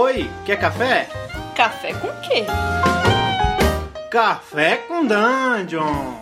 Oi, 0.00 0.30
quer 0.46 0.60
café? 0.60 1.08
Café 1.56 1.92
com 1.92 2.06
quê? 2.20 2.44
Café 4.08 4.76
com 4.76 5.04
Dungeon! 5.04 6.14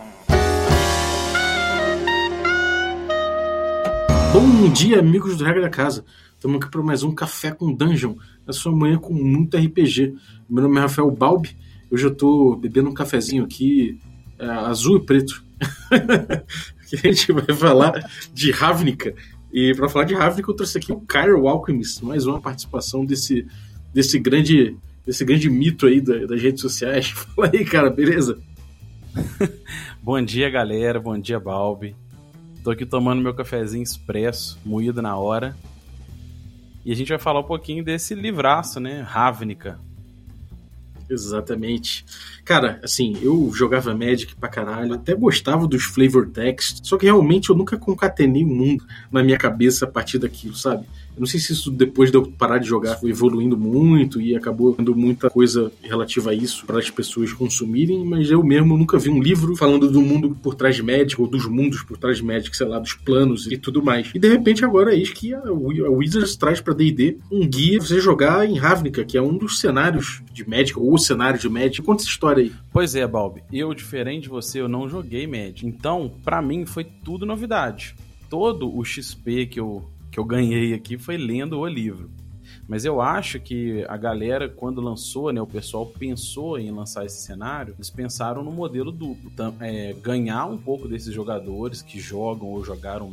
Bom 4.33 4.73
dia, 4.73 4.97
amigos 4.97 5.37
do 5.37 5.43
Regra 5.43 5.61
da 5.61 5.69
Casa. 5.69 6.03
Estamos 6.33 6.57
aqui 6.57 6.71
para 6.71 6.81
mais 6.81 7.03
um 7.03 7.13
Café 7.13 7.51
com 7.51 7.71
Dungeon, 7.71 8.15
na 8.47 8.51
sua 8.51 8.71
manhã 8.71 8.97
com 8.97 9.13
muito 9.13 9.55
RPG. 9.55 10.15
Meu 10.49 10.63
nome 10.63 10.77
é 10.77 10.81
Rafael 10.81 11.11
Balbi, 11.11 11.55
hoje 11.91 12.03
eu 12.03 12.11
estou 12.11 12.55
bebendo 12.55 12.89
um 12.89 12.95
cafezinho 12.95 13.43
aqui, 13.43 13.99
é, 14.39 14.47
azul 14.47 14.97
e 14.97 15.05
preto. 15.05 15.43
que 16.89 16.95
a 16.95 17.11
gente 17.11 17.31
vai 17.31 17.55
falar 17.55 17.93
de 18.33 18.49
Ravnica. 18.49 19.13
E 19.51 19.73
para 19.75 19.87
falar 19.87 20.05
de 20.05 20.13
Ravnica, 20.13 20.51
eu 20.51 20.55
trouxe 20.55 20.77
aqui 20.77 20.91
o 20.91 20.99
Cairo 21.01 21.47
Alchemist, 21.47 22.03
mais 22.03 22.25
uma 22.25 22.41
participação 22.41 23.05
desse, 23.05 23.45
desse 23.93 24.19
grande 24.19 24.77
desse 25.05 25.23
grande 25.23 25.49
mito 25.49 25.85
aí 25.85 26.01
das 26.01 26.41
redes 26.41 26.61
sociais. 26.61 27.07
Fala 27.35 27.49
aí, 27.53 27.63
cara, 27.63 27.89
beleza? 27.89 28.37
bom 30.03 30.21
dia, 30.21 30.49
galera. 30.49 30.99
Bom 30.99 31.17
dia, 31.17 31.39
Balbi. 31.39 31.95
Tô 32.63 32.71
aqui 32.71 32.85
tomando 32.85 33.21
meu 33.21 33.33
cafezinho 33.33 33.81
expresso, 33.83 34.59
moído 34.65 35.01
na 35.01 35.15
hora. 35.15 35.55
E 36.83 36.91
a 36.91 36.95
gente 36.95 37.09
vai 37.09 37.17
falar 37.17 37.39
um 37.39 37.43
pouquinho 37.43 37.83
desse 37.83 38.13
livraço, 38.13 38.79
né? 38.79 39.01
Ravnica. 39.01 39.79
Exatamente. 41.09 42.05
Cara, 42.43 42.79
assim, 42.83 43.17
eu 43.21 43.49
jogava 43.53 43.95
Magic 43.95 44.35
pra 44.35 44.49
caralho, 44.49 44.93
até 44.93 45.15
gostava 45.15 45.65
dos 45.65 45.83
flavor 45.83 46.27
text, 46.29 46.85
só 46.85 46.97
que 46.97 47.05
realmente 47.05 47.49
eu 47.49 47.55
nunca 47.55 47.77
concatenei 47.77 48.43
o 48.43 48.47
mundo 48.47 48.85
na 49.09 49.23
minha 49.23 49.37
cabeça 49.37 49.85
a 49.85 49.87
partir 49.87 50.19
daquilo, 50.19 50.55
sabe? 50.55 50.85
Eu 51.17 51.21
não 51.21 51.25
sei 51.25 51.39
se 51.39 51.51
isso 51.51 51.71
depois 51.71 52.11
de 52.11 52.17
eu 52.17 52.27
parar 52.27 52.59
de 52.59 52.67
jogar 52.67 52.95
foi 52.97 53.09
evoluindo 53.09 53.57
muito 53.57 54.21
e 54.21 54.35
acabou 54.35 54.75
tendo 54.75 54.95
muita 54.95 55.31
coisa 55.31 55.71
relativa 55.81 56.29
a 56.29 56.33
isso 56.33 56.63
para 56.63 56.77
as 56.77 56.91
pessoas 56.91 57.33
consumirem, 57.33 58.05
mas 58.05 58.29
eu 58.29 58.43
mesmo 58.43 58.77
nunca 58.77 58.99
vi 58.99 59.09
um 59.09 59.19
livro 59.19 59.55
falando 59.55 59.89
do 59.89 59.99
mundo 59.99 60.37
por 60.43 60.53
trás 60.53 60.75
de 60.75 60.83
Magic 60.83 61.19
ou 61.19 61.27
dos 61.27 61.47
mundos 61.47 61.81
por 61.81 61.97
trás 61.97 62.17
de 62.17 62.23
Magic, 62.23 62.55
sei 62.55 62.67
lá, 62.67 62.77
dos 62.77 62.93
planos 62.93 63.47
e 63.47 63.57
tudo 63.57 63.81
mais. 63.81 64.11
E 64.13 64.19
de 64.19 64.29
repente 64.29 64.63
agora 64.63 64.93
é 64.93 64.95
isso 64.95 65.15
que 65.15 65.33
a 65.33 65.41
Wizards 65.89 66.35
traz 66.35 66.61
para 66.61 66.75
D&D 66.75 67.17
um 67.31 67.47
guia 67.47 67.79
pra 67.79 67.87
você 67.87 67.99
jogar 67.99 68.47
em 68.47 68.55
Ravnica, 68.55 69.03
que 69.03 69.17
é 69.17 69.21
um 69.21 69.35
dos 69.35 69.59
cenários 69.59 70.21
de 70.31 70.47
Magic 70.47 70.77
ou 70.77 70.93
o 70.93 70.99
cenário 70.99 71.39
de 71.39 71.49
Magic. 71.49 71.81
Conta 71.81 72.03
essa 72.03 72.11
história 72.11 72.43
aí. 72.43 72.51
Pois 72.71 72.93
é, 72.93 73.07
Balbi. 73.07 73.41
Eu, 73.51 73.73
diferente 73.73 74.23
de 74.23 74.29
você, 74.29 74.61
eu 74.61 74.69
não 74.69 74.87
joguei 74.87 75.25
Magic. 75.25 75.65
Então, 75.65 76.11
para 76.23 76.43
mim 76.43 76.63
foi 76.63 76.83
tudo 76.83 77.25
novidade. 77.25 77.95
Todo 78.29 78.71
o 78.71 78.85
XP 78.85 79.47
que 79.47 79.59
eu 79.59 79.83
que 80.17 80.19
eu 80.19 80.25
ganhei 80.25 80.73
aqui 80.73 80.97
foi 80.97 81.15
lendo 81.15 81.59
o 81.59 81.67
livro. 81.67 82.09
Mas 82.67 82.83
eu 82.83 82.99
acho 82.99 83.39
que 83.39 83.85
a 83.87 83.95
galera, 83.95 84.49
quando 84.49 84.81
lançou, 84.81 85.31
né, 85.31 85.39
o 85.39 85.45
pessoal 85.45 85.85
pensou 85.85 86.57
em 86.57 86.71
lançar 86.71 87.05
esse 87.05 87.21
cenário, 87.21 87.75
eles 87.77 87.91
pensaram 87.91 88.43
no 88.43 88.51
modelo 88.51 88.91
duplo. 88.91 89.29
Então, 89.31 89.55
é, 89.59 89.93
ganhar 89.93 90.47
um 90.47 90.57
pouco 90.57 90.87
desses 90.87 91.13
jogadores 91.13 91.83
que 91.83 91.99
jogam 91.99 92.47
ou 92.47 92.65
jogaram 92.65 93.11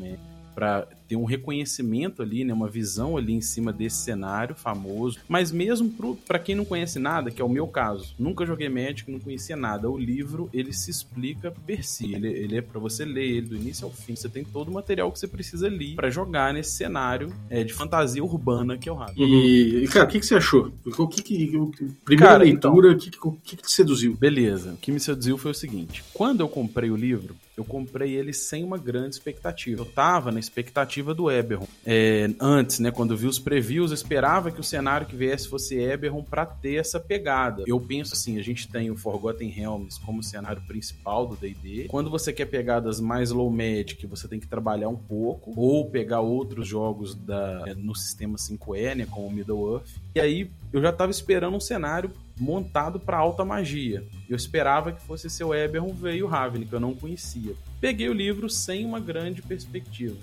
para 0.54 0.88
ter 1.08 1.16
um 1.16 1.24
reconhecimento 1.24 2.22
ali, 2.22 2.44
né, 2.44 2.52
uma 2.52 2.68
visão 2.68 3.16
ali 3.16 3.32
em 3.32 3.40
cima 3.40 3.72
desse 3.72 3.96
cenário 3.96 4.54
famoso. 4.54 5.18
Mas 5.28 5.52
mesmo 5.52 5.92
para 6.26 6.38
quem 6.38 6.54
não 6.54 6.64
conhece 6.64 6.98
nada, 6.98 7.30
que 7.30 7.40
é 7.40 7.44
o 7.44 7.48
meu 7.48 7.66
caso, 7.66 8.14
nunca 8.18 8.46
joguei 8.46 8.68
Magic, 8.68 9.10
não 9.10 9.20
conhecia 9.20 9.56
nada. 9.56 9.90
O 9.90 9.98
livro 9.98 10.48
ele 10.52 10.72
se 10.72 10.90
explica 10.90 11.50
per 11.50 11.84
si. 11.84 12.14
Ele, 12.14 12.28
ele 12.28 12.56
é 12.56 12.62
para 12.62 12.80
você 12.80 13.04
ler 13.04 13.24
ele 13.24 13.48
do 13.48 13.56
início 13.56 13.84
ao 13.84 13.92
fim. 13.92 14.16
Você 14.16 14.28
tem 14.28 14.44
todo 14.44 14.68
o 14.68 14.72
material 14.72 15.10
que 15.12 15.18
você 15.18 15.28
precisa 15.28 15.68
ler 15.68 15.94
para 15.94 16.10
jogar 16.10 16.52
nesse 16.52 16.72
cenário 16.72 17.32
é, 17.50 17.62
de 17.62 17.72
fantasia 17.72 18.22
urbana 18.22 18.76
que 18.78 18.88
é 18.88 18.92
o 18.92 18.94
Rato. 18.94 19.14
E, 19.16 19.86
cara, 19.88 20.06
o 20.06 20.08
que, 20.08 20.20
que 20.20 20.26
você 20.26 20.36
achou? 20.36 20.72
O 20.98 21.08
que, 21.08 21.22
que 21.22 21.56
o, 21.56 21.70
primeira 22.04 22.32
cara, 22.32 22.44
leitura, 22.44 22.92
então, 22.92 23.30
o 23.30 23.32
que, 23.32 23.40
que, 23.42 23.56
que 23.56 23.62
te 23.62 23.72
seduziu? 23.72 24.16
Beleza. 24.16 24.72
O 24.72 24.76
que 24.76 24.90
me 24.90 25.00
seduziu 25.00 25.36
foi 25.36 25.50
o 25.50 25.54
seguinte: 25.54 26.02
quando 26.12 26.40
eu 26.40 26.48
comprei 26.48 26.90
o 26.90 26.96
livro, 26.96 27.36
eu 27.56 27.64
comprei 27.64 28.14
ele 28.14 28.32
sem 28.32 28.64
uma 28.64 28.78
grande 28.78 29.14
expectativa. 29.14 29.82
Eu 29.82 29.86
tava 29.86 30.32
na 30.32 30.40
expectativa 30.40 30.93
do 31.02 31.30
Eberron. 31.30 31.66
É, 31.84 32.30
antes, 32.40 32.78
né, 32.78 32.90
quando 32.90 33.16
vi 33.16 33.26
os 33.26 33.38
previews, 33.38 33.90
eu 33.90 33.94
esperava 33.94 34.50
que 34.50 34.60
o 34.60 34.64
cenário 34.64 35.06
que 35.06 35.16
viesse 35.16 35.48
fosse 35.48 35.76
Eberron 35.76 36.22
para 36.22 36.46
ter 36.46 36.76
essa 36.76 37.00
pegada. 37.00 37.64
Eu 37.66 37.80
penso 37.80 38.14
assim, 38.14 38.38
a 38.38 38.42
gente 38.42 38.68
tem 38.68 38.90
o 38.90 38.96
Forgotten 38.96 39.48
Realms 39.48 39.98
como 40.00 40.22
cenário 40.22 40.62
principal 40.62 41.26
do 41.26 41.36
D&D. 41.36 41.86
Quando 41.88 42.10
você 42.10 42.32
quer 42.32 42.46
pegadas 42.46 43.00
mais 43.00 43.30
low 43.30 43.50
magic, 43.50 44.06
você 44.06 44.28
tem 44.28 44.38
que 44.38 44.46
trabalhar 44.46 44.88
um 44.88 44.96
pouco 44.96 45.52
ou 45.56 45.90
pegar 45.90 46.20
outros 46.20 46.66
jogos 46.66 47.14
da, 47.14 47.64
no 47.76 47.94
sistema 47.94 48.36
5e, 48.36 48.94
né, 48.94 49.06
como 49.10 49.30
Middle 49.30 49.74
Earth. 49.74 49.88
E 50.14 50.20
aí 50.20 50.50
eu 50.72 50.80
já 50.80 50.90
estava 50.90 51.10
esperando 51.10 51.56
um 51.56 51.60
cenário 51.60 52.10
montado 52.38 52.98
para 52.98 53.16
alta 53.16 53.44
magia. 53.44 54.04
Eu 54.28 54.36
esperava 54.36 54.92
que 54.92 55.02
fosse 55.02 55.30
seu 55.30 55.54
Eberron 55.54 55.92
veio 55.92 56.26
Ravnica, 56.26 56.66
que 56.66 56.74
eu 56.74 56.80
não 56.80 56.94
conhecia. 56.94 57.54
Peguei 57.80 58.08
o 58.08 58.12
livro 58.12 58.48
sem 58.50 58.84
uma 58.84 58.98
grande 58.98 59.42
perspectiva 59.42 60.16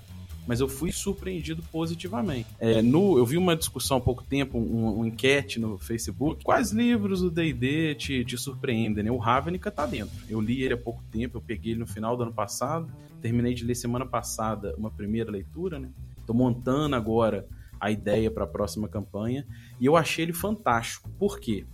mas 0.48 0.60
eu 0.60 0.68
fui 0.68 0.92
surpreendido 0.92 1.64
positivamente. 1.72 2.48
É, 2.60 2.82
no, 2.82 3.18
eu 3.18 3.26
vi 3.26 3.38
uma 3.38 3.56
discussão 3.56 3.98
há 3.98 4.02
pouco 4.02 4.24
tempo, 4.24 4.58
um, 4.58 5.00
um 5.00 5.06
enquete 5.06 5.60
no 5.60 5.78
Facebook, 5.78 6.44
quais 6.44 6.72
livros 6.72 7.22
do 7.22 7.30
D&D 7.30 7.96
te, 7.96 8.26
te 8.26 8.38
surpreendem, 8.38 9.04
né? 9.04 9.12
O 9.12 9.18
Ravnica 9.18 9.70
tá 9.70 9.86
dentro. 9.86 10.16
Eu 10.30 10.42
li 10.42 10.64
ele 10.64 10.74
há 10.74 10.78
pouco 10.78 11.04
tempo, 11.12 11.38
eu 11.38 11.42
peguei 11.42 11.74
ele 11.74 11.80
no 11.80 11.88
final 11.88 12.18
do 12.18 12.24
ano 12.24 12.34
passado, 12.34 12.92
terminei 13.22 13.54
de 13.54 13.64
ler 13.64 13.76
semana 13.76 14.06
passada 14.06 14.74
uma 14.78 14.90
primeira 14.90 15.32
leitura, 15.32 15.80
né? 15.80 15.90
Tô 16.26 16.34
montando 16.34 16.96
agora 16.96 17.48
a 17.80 17.90
ideia 17.90 18.30
para 18.30 18.44
a 18.44 18.48
próxima 18.48 18.88
campanha 18.88 19.46
e 19.80 19.86
eu 19.86 19.98
achei 19.98 20.24
ele 20.26 20.34
fantástico. 20.34 21.10
Por 21.18 21.40
quê? 21.40 21.66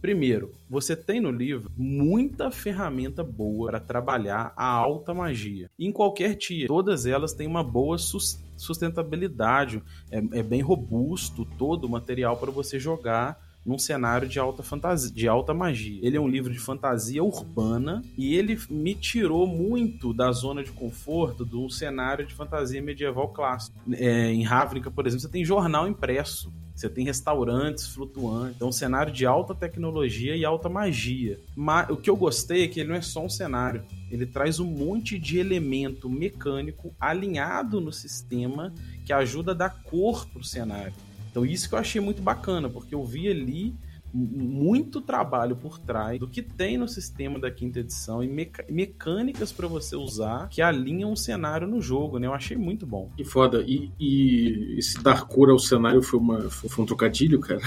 Primeiro, 0.00 0.52
você 0.68 0.94
tem 0.94 1.20
no 1.20 1.30
livro 1.30 1.70
muita 1.76 2.50
ferramenta 2.50 3.24
boa 3.24 3.70
para 3.70 3.80
trabalhar 3.80 4.52
a 4.56 4.66
alta 4.66 5.12
magia. 5.12 5.70
Em 5.78 5.90
qualquer 5.90 6.34
tia, 6.34 6.66
todas 6.66 7.06
elas 7.06 7.32
têm 7.32 7.46
uma 7.46 7.64
boa 7.64 7.96
sustentabilidade, 7.98 9.82
é, 10.10 10.18
é 10.18 10.42
bem 10.42 10.60
robusto 10.60 11.44
todo 11.58 11.84
o 11.84 11.88
material 11.88 12.36
para 12.36 12.50
você 12.50 12.78
jogar 12.78 13.44
num 13.66 13.78
cenário 13.78 14.28
de 14.28 14.38
alta 14.38 14.62
fantasia, 14.62 15.12
de 15.12 15.26
alta 15.26 15.52
magia. 15.52 15.98
Ele 16.00 16.16
é 16.16 16.20
um 16.20 16.28
livro 16.28 16.52
de 16.52 16.58
fantasia 16.58 17.22
urbana 17.22 18.00
e 18.16 18.36
ele 18.36 18.56
me 18.70 18.94
tirou 18.94 19.44
muito 19.44 20.14
da 20.14 20.30
zona 20.30 20.62
de 20.62 20.70
conforto 20.70 21.44
de 21.44 21.56
um 21.56 21.68
cenário 21.68 22.24
de 22.24 22.32
fantasia 22.32 22.80
medieval 22.80 23.28
clássico. 23.30 23.76
É, 23.92 24.30
em 24.30 24.44
Ravnica, 24.44 24.88
por 24.88 25.04
exemplo, 25.04 25.22
você 25.22 25.28
tem 25.28 25.44
jornal 25.44 25.88
impresso. 25.88 26.52
Você 26.76 26.90
tem 26.90 27.06
restaurantes 27.06 27.86
flutuantes. 27.86 28.56
Então, 28.56 28.68
um 28.68 28.72
cenário 28.72 29.10
de 29.10 29.24
alta 29.24 29.54
tecnologia 29.54 30.36
e 30.36 30.44
alta 30.44 30.68
magia. 30.68 31.40
Mas 31.56 31.88
o 31.88 31.96
que 31.96 32.10
eu 32.10 32.16
gostei 32.16 32.64
é 32.64 32.68
que 32.68 32.80
ele 32.80 32.90
não 32.90 32.96
é 32.96 33.00
só 33.00 33.24
um 33.24 33.30
cenário. 33.30 33.82
Ele 34.10 34.26
traz 34.26 34.60
um 34.60 34.66
monte 34.66 35.18
de 35.18 35.38
elemento 35.38 36.10
mecânico 36.10 36.94
alinhado 37.00 37.80
no 37.80 37.90
sistema 37.90 38.74
que 39.06 39.12
ajuda 39.12 39.52
a 39.52 39.54
dar 39.54 39.82
cor 39.84 40.26
pro 40.26 40.44
cenário. 40.44 40.92
Então, 41.30 41.46
isso 41.46 41.66
que 41.66 41.74
eu 41.74 41.78
achei 41.78 42.00
muito 42.00 42.20
bacana, 42.20 42.68
porque 42.68 42.94
eu 42.94 43.04
vi 43.04 43.26
ali 43.28 43.74
muito 44.12 45.00
trabalho 45.00 45.56
por 45.56 45.78
trás 45.78 46.18
do 46.18 46.26
que 46.26 46.42
tem 46.42 46.78
no 46.78 46.88
sistema 46.88 47.38
da 47.38 47.50
quinta 47.50 47.80
edição 47.80 48.22
e 48.22 48.28
meca 48.28 48.64
mecânicas 48.68 49.52
para 49.52 49.66
você 49.66 49.96
usar 49.96 50.48
que 50.48 50.62
alinham 50.62 51.12
o 51.12 51.16
cenário 51.16 51.66
no 51.66 51.80
jogo, 51.80 52.18
né? 52.18 52.26
Eu 52.26 52.34
achei 52.34 52.56
muito 52.56 52.86
bom. 52.86 53.10
Que 53.16 53.24
foda. 53.24 53.62
E, 53.66 53.90
e 53.98 54.76
esse 54.78 55.02
dar 55.02 55.26
cor 55.26 55.50
ao 55.50 55.58
cenário 55.58 56.02
foi, 56.02 56.18
uma, 56.18 56.50
foi 56.50 56.82
um 56.82 56.86
trocadilho, 56.86 57.40
cara? 57.40 57.60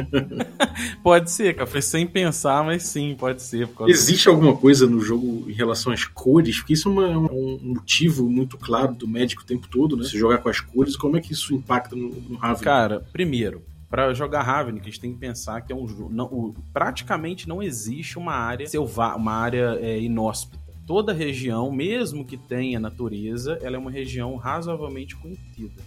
pode 1.02 1.30
ser, 1.30 1.54
cara. 1.54 1.66
Foi 1.66 1.82
sem 1.82 2.06
pensar, 2.06 2.64
mas 2.64 2.84
sim, 2.84 3.14
pode 3.18 3.42
ser. 3.42 3.68
Existe 3.86 4.28
alguma 4.28 4.56
coisa 4.56 4.86
no 4.86 5.00
jogo 5.00 5.44
em 5.48 5.52
relação 5.52 5.92
às 5.92 6.04
cores? 6.04 6.58
Porque 6.58 6.72
isso 6.72 6.88
é, 6.88 6.92
uma, 6.92 7.06
é 7.06 7.16
um 7.16 7.58
motivo 7.62 8.28
muito 8.28 8.56
claro 8.56 8.94
do 8.94 9.06
médico 9.06 9.42
o 9.42 9.46
tempo 9.46 9.68
todo, 9.68 9.96
né? 9.96 10.04
Se 10.04 10.18
jogar 10.18 10.38
com 10.38 10.48
as 10.48 10.60
cores, 10.60 10.96
como 10.96 11.16
é 11.16 11.20
que 11.20 11.32
isso 11.32 11.54
impacta 11.54 11.94
no, 11.94 12.08
no 12.08 12.36
Raven? 12.36 12.62
Cara, 12.62 13.06
primeiro, 13.12 13.62
para 13.88 14.12
jogar 14.12 14.42
Ravnica, 14.42 14.86
a 14.86 14.90
gente 14.90 15.00
tem 15.00 15.12
que 15.12 15.18
pensar 15.18 15.60
que 15.60 15.72
é 15.72 15.76
um 15.76 15.86
jogo. 15.86 16.54
Praticamente 16.72 17.48
não 17.48 17.62
existe 17.62 18.18
uma 18.18 18.32
área 18.32 18.66
selvagem, 18.66 19.20
uma 19.20 19.32
área 19.32 19.78
é, 19.80 20.00
inóspita. 20.00 20.58
Toda 20.86 21.12
região, 21.12 21.70
mesmo 21.72 22.24
que 22.24 22.36
tenha 22.36 22.78
natureza, 22.78 23.58
ela 23.62 23.76
é 23.76 23.78
uma 23.78 23.90
região 23.90 24.36
razoavelmente 24.36 25.16
conhecida. 25.16 25.82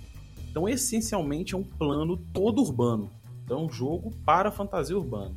Então, 0.50 0.68
essencialmente, 0.68 1.56
é 1.56 1.57
um 1.57 1.63
plano 1.63 2.18
todo 2.18 2.62
urbano. 2.62 3.09
Então, 3.45 3.65
um 3.65 3.71
jogo 3.71 4.12
para 4.25 4.51
fantasia 4.51 4.97
urbana. 4.97 5.35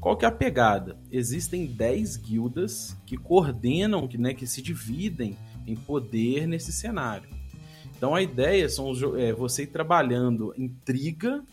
Qual 0.00 0.16
que 0.16 0.24
é 0.24 0.28
a 0.28 0.32
pegada? 0.32 0.96
Existem 1.10 1.66
10 1.66 2.16
guildas 2.16 2.96
que 3.06 3.16
coordenam, 3.16 4.08
que, 4.08 4.18
né, 4.18 4.32
que 4.32 4.46
se 4.46 4.62
dividem 4.62 5.36
em 5.66 5.76
poder 5.76 6.46
nesse 6.46 6.72
cenário. 6.72 7.28
Então 7.96 8.14
a 8.14 8.22
ideia 8.22 8.66
são 8.66 8.92
é, 9.18 9.30
você 9.32 9.64
ir 9.64 9.66
trabalhando 9.66 10.54
intriga 10.56 11.44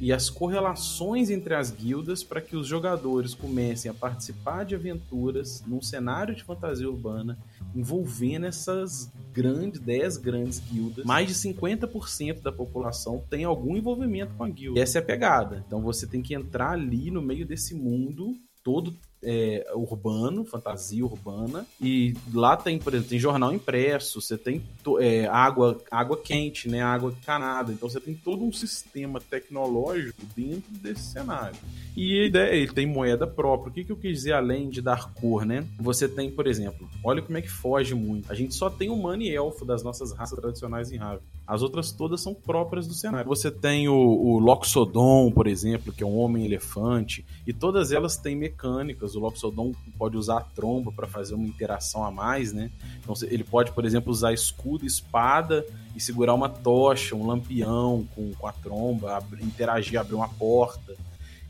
e 0.00 0.12
as 0.12 0.28
correlações 0.28 1.30
entre 1.30 1.54
as 1.54 1.70
guildas 1.70 2.22
para 2.22 2.40
que 2.40 2.56
os 2.56 2.66
jogadores 2.66 3.34
comecem 3.34 3.90
a 3.90 3.94
participar 3.94 4.64
de 4.64 4.74
aventuras 4.74 5.62
num 5.66 5.80
cenário 5.80 6.34
de 6.34 6.42
fantasia 6.42 6.88
urbana 6.88 7.38
envolvendo 7.74 8.46
essas 8.46 9.10
grandes, 9.32 9.80
10 9.80 10.16
grandes 10.18 10.58
guildas. 10.60 11.04
Mais 11.04 11.28
de 11.28 11.34
50% 11.34 12.40
da 12.40 12.52
população 12.52 13.22
tem 13.28 13.44
algum 13.44 13.76
envolvimento 13.76 14.34
com 14.34 14.44
a 14.44 14.48
guilda. 14.48 14.80
Essa 14.80 14.98
é 14.98 15.00
a 15.00 15.04
pegada. 15.04 15.64
Então 15.66 15.80
você 15.80 16.06
tem 16.06 16.22
que 16.22 16.34
entrar 16.34 16.70
ali 16.70 17.10
no 17.10 17.22
meio 17.22 17.46
desse 17.46 17.74
mundo 17.74 18.34
todo 18.62 18.96
é, 19.24 19.66
urbano, 19.74 20.44
fantasia 20.44 21.04
urbana, 21.04 21.66
e 21.80 22.14
lá 22.32 22.56
tem, 22.56 22.78
por 22.78 22.92
exemplo, 22.92 23.10
tem 23.10 23.18
jornal 23.18 23.52
impresso, 23.52 24.20
você 24.20 24.36
tem 24.36 24.62
é, 25.00 25.26
água, 25.26 25.78
água 25.90 26.16
quente, 26.16 26.68
né, 26.68 26.82
água 26.82 27.14
canada, 27.24 27.72
então 27.72 27.88
você 27.88 28.00
tem 28.00 28.14
todo 28.14 28.44
um 28.44 28.52
sistema 28.52 29.20
tecnológico 29.20 30.22
dentro 30.36 30.72
desse 30.72 31.12
cenário. 31.12 31.56
E 31.96 32.28
ele 32.28 32.66
tem 32.68 32.86
moeda 32.86 33.26
própria. 33.26 33.70
O 33.70 33.72
que, 33.72 33.84
que 33.84 33.92
eu 33.92 33.96
quis 33.96 34.18
dizer 34.18 34.32
além 34.32 34.68
de 34.68 34.82
dar 34.82 35.12
cor, 35.14 35.44
né? 35.46 35.64
Você 35.78 36.08
tem, 36.08 36.30
por 36.30 36.46
exemplo, 36.46 36.88
olha 37.04 37.22
como 37.22 37.38
é 37.38 37.42
que 37.42 37.50
foge 37.50 37.94
muito. 37.94 38.30
A 38.30 38.34
gente 38.34 38.54
só 38.54 38.68
tem 38.68 38.90
humano 38.90 39.22
e 39.22 39.34
elfo 39.34 39.64
das 39.64 39.82
nossas 39.82 40.12
raças 40.12 40.38
tradicionais 40.38 40.90
em 40.90 40.96
Raven. 40.96 41.20
As 41.46 41.62
outras 41.62 41.92
todas 41.92 42.20
são 42.20 42.34
próprias 42.34 42.86
do 42.86 42.94
cenário. 42.94 43.28
Você 43.28 43.50
tem 43.50 43.88
o, 43.88 43.94
o 43.94 44.38
Loxodon, 44.38 45.30
por 45.30 45.46
exemplo, 45.46 45.92
que 45.92 46.02
é 46.02 46.06
um 46.06 46.16
homem-elefante, 46.16 47.24
e 47.46 47.52
todas 47.52 47.92
elas 47.92 48.16
têm 48.16 48.34
mecânicas. 48.34 49.13
O 49.14 49.20
Loxodon 49.20 49.72
pode 49.98 50.16
usar 50.16 50.38
a 50.38 50.40
tromba 50.40 50.92
para 50.92 51.06
fazer 51.06 51.34
uma 51.34 51.46
interação 51.46 52.04
a 52.04 52.10
mais, 52.10 52.52
né? 52.52 52.70
Então 53.00 53.14
ele 53.28 53.44
pode, 53.44 53.72
por 53.72 53.84
exemplo, 53.84 54.10
usar 54.10 54.32
escudo, 54.32 54.86
espada 54.86 55.64
e 55.94 56.00
segurar 56.00 56.34
uma 56.34 56.48
tocha, 56.48 57.14
um 57.14 57.26
lampião 57.26 58.06
com, 58.14 58.32
com 58.32 58.46
a 58.46 58.52
tromba, 58.52 59.22
interagir, 59.40 59.98
abrir 59.98 60.14
uma 60.14 60.28
porta. 60.28 60.96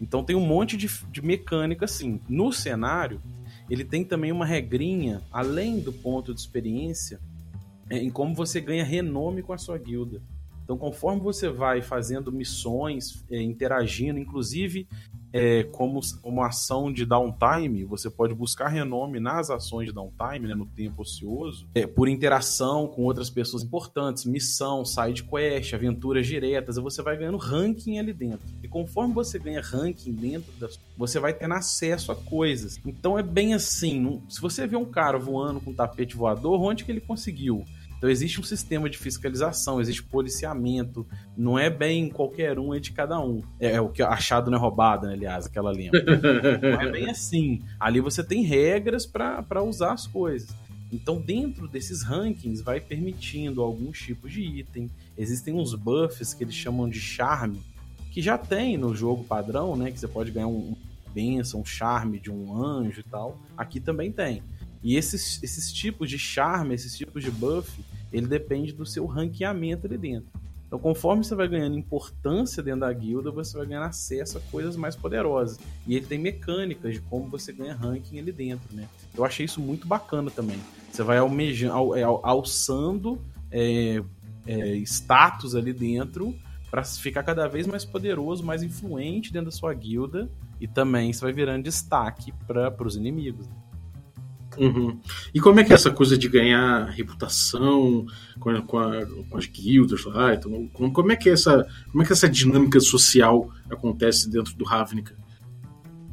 Então 0.00 0.25
tem 0.25 0.37
um 0.37 0.46
monte 0.46 0.76
de, 0.76 0.88
de 1.11 1.22
mecânica 1.22 1.84
assim. 1.84 2.20
No 2.28 2.52
cenário, 2.52 3.20
ele 3.69 3.84
tem 3.84 4.05
também 4.05 4.31
uma 4.31 4.44
regrinha, 4.44 5.22
além 5.32 5.81
do 5.81 5.93
ponto 5.93 6.34
de 6.34 6.40
experiência, 6.40 7.20
é, 7.88 7.99
em 7.99 8.11
como 8.11 8.34
você 8.34 8.61
ganha 8.61 8.84
renome 8.84 9.43
com 9.43 9.52
a 9.52 9.58
sua 9.58 9.78
guilda. 9.78 10.20
Então, 10.64 10.78
conforme 10.78 11.20
você 11.20 11.49
vai 11.50 11.82
fazendo 11.82 12.32
missões, 12.32 13.22
é, 13.31 13.40
interagindo, 13.40 14.19
inclusive 14.19 14.88
é, 15.35 15.65
como 15.65 16.01
uma 16.23 16.47
ação 16.47 16.93
de 16.93 17.05
downtime, 17.05 17.83
você 17.83 18.09
pode 18.09 18.33
buscar 18.33 18.69
renome 18.69 19.19
nas 19.19 19.51
ações 19.51 19.89
de 19.89 19.93
downtime, 19.93 20.47
né, 20.47 20.55
no 20.55 20.65
tempo 20.65 21.03
ocioso, 21.03 21.67
é, 21.75 21.89
por 21.89 22.09
interação 22.09 22.87
com 22.87 23.03
outras 23.03 23.29
pessoas 23.29 23.65
importantes, 23.65 24.25
missão, 24.25 24.85
side 24.85 25.25
quest, 25.25 25.75
aventuras 25.75 26.25
diretas, 26.25 26.77
você 26.77 27.03
vai 27.03 27.17
ganhando 27.17 27.37
ranking 27.37 27.99
ali 27.99 28.13
dentro. 28.13 28.47
E 28.63 28.69
conforme 28.69 29.13
você 29.13 29.37
ganha 29.37 29.61
ranking 29.61 30.13
dentro 30.13 30.53
das, 30.53 30.79
você 30.97 31.19
vai 31.19 31.35
tendo 31.35 31.55
acesso 31.55 32.13
a 32.13 32.15
coisas. 32.15 32.79
Então 32.87 33.19
é 33.19 33.23
bem 33.23 33.55
assim, 33.55 34.23
se 34.29 34.41
você 34.41 34.69
vê 34.69 34.77
um 34.77 34.85
cara 34.85 35.19
voando 35.19 35.61
com 35.61 35.73
um 35.73 35.75
tapete 35.75 36.17
voador, 36.17 36.63
onde 36.63 36.85
que 36.85 36.93
ele 36.93 37.01
conseguiu? 37.01 37.65
Então 38.05 38.12
existe 38.12 38.39
um 38.39 38.45
sistema 38.45 38.91
de 38.91 38.99
fiscalização, 38.99 39.81
existe 39.81 40.03
policiamento, 40.03 41.06
não 41.35 41.59
é 41.59 41.71
bem 41.71 42.11
qualquer 42.11 42.59
um, 42.59 42.75
é 42.75 42.79
de 42.79 42.93
cada 42.93 43.19
um. 43.19 43.41
É, 43.59 43.77
é 43.77 43.81
o 43.81 43.89
que 43.89 44.03
achado 44.03 44.51
não 44.51 44.59
é 44.59 44.61
roubado, 44.61 45.06
né, 45.06 45.15
aliás, 45.15 45.47
aquela 45.47 45.71
lembra. 45.71 46.05
não 46.61 46.83
é 46.83 46.93
bem 46.93 47.09
assim. 47.09 47.62
Ali 47.81 48.03
você 48.03 48.23
tem 48.23 48.43
regras 48.43 49.06
para 49.06 49.62
usar 49.62 49.95
as 49.95 50.06
coisas. 50.06 50.55
Então, 50.93 51.19
dentro 51.19 51.67
desses 51.67 52.03
rankings, 52.03 52.62
vai 52.62 52.79
permitindo 52.79 53.62
alguns 53.62 53.99
tipos 53.99 54.31
de 54.31 54.43
item. 54.43 54.91
Existem 55.17 55.55
uns 55.55 55.75
buffs 55.75 56.35
que 56.35 56.45
eles 56.45 56.55
chamam 56.55 56.87
de 56.87 57.00
charme, 57.00 57.62
que 58.12 58.21
já 58.21 58.37
tem 58.37 58.77
no 58.77 58.95
jogo 58.95 59.25
padrão, 59.25 59.77
né? 59.77 59.91
Que 59.91 59.99
você 59.99 60.07
pode 60.07 60.31
ganhar 60.31 60.49
um 60.49 60.77
benção, 61.15 61.62
um 61.62 61.65
charme 61.65 62.21
de 62.21 62.31
um 62.31 62.55
anjo 62.55 63.00
e 63.00 63.05
tal. 63.05 63.41
Aqui 63.57 63.81
também 63.81 64.12
tem. 64.12 64.43
E 64.83 64.97
esses, 64.97 65.43
esses 65.43 65.73
tipos 65.73 66.11
de 66.11 66.19
charme, 66.19 66.75
esses 66.75 66.95
tipos 66.95 67.25
de 67.25 67.31
buff, 67.31 67.83
ele 68.16 68.26
depende 68.26 68.72
do 68.72 68.87
seu 68.87 69.06
ranqueamento 69.06 69.87
ali 69.87 69.99
dentro. 69.99 70.28
Então, 70.66 70.78
conforme 70.78 71.22
você 71.22 71.34
vai 71.34 71.46
ganhando 71.46 71.76
importância 71.76 72.62
dentro 72.62 72.81
da 72.81 72.93
guilda, 72.93 73.31
você 73.31 73.56
vai 73.56 73.66
ganhando 73.66 73.87
acesso 73.87 74.38
a 74.38 74.40
coisas 74.50 74.76
mais 74.76 74.96
poderosas. 74.96 75.58
E 75.87 75.94
ele 75.94 76.06
tem 76.06 76.19
mecânicas 76.19 76.94
de 76.94 77.00
como 77.00 77.28
você 77.28 77.52
ganha 77.52 77.75
ranking 77.75 78.19
ali 78.19 78.32
dentro, 78.32 78.75
né? 78.75 78.88
Eu 79.16 79.25
achei 79.25 79.44
isso 79.44 79.61
muito 79.61 79.87
bacana 79.87 80.31
também. 80.31 80.58
Você 80.90 81.02
vai 81.02 81.19
almejando, 81.19 81.75
al, 81.75 81.96
é, 81.96 82.02
alçando 82.02 83.20
é, 83.50 84.02
é, 84.46 84.76
status 84.78 85.55
ali 85.55 85.72
dentro 85.72 86.34
para 86.70 86.82
ficar 86.82 87.22
cada 87.22 87.46
vez 87.46 87.69
mais 87.69 87.84
poderoso, 87.84 88.43
mais 88.43 88.62
influente 88.62 89.32
dentro 89.32 89.46
da 89.46 89.56
sua 89.56 89.72
guilda. 89.75 90.28
E 90.61 90.66
também 90.66 91.12
você 91.12 91.20
vai 91.20 91.32
virando 91.32 91.62
destaque 91.62 92.32
para 92.46 92.75
os 92.84 92.96
inimigos. 92.96 93.46
Uhum. 94.59 94.99
E 95.35 95.41
como 95.41 95.61
é 95.61 95.65
que 95.65 95.73
é 95.73 95.75
essa 95.75 95.91
coisa 95.91 96.17
de 96.17 96.29
ganhar 96.29 96.87
reputação 96.91 98.06
com, 98.39 98.51
a, 98.51 98.62
com, 98.62 98.79
a, 98.79 99.06
com 99.29 99.39
as 99.39 99.47
guildas 99.47 100.05
lá? 100.05 100.35
Então, 100.35 100.69
como, 100.73 100.93
como, 100.93 101.12
é 101.12 101.17
que 101.17 101.29
é 101.29 101.33
essa, 101.33 101.67
como 101.91 102.03
é 102.03 102.06
que 102.06 102.12
essa 102.12 102.29
dinâmica 102.29 102.81
social 102.81 103.51
acontece 103.71 104.31
dentro 104.31 104.55
do 104.55 104.65
Ravnica? 104.65 105.15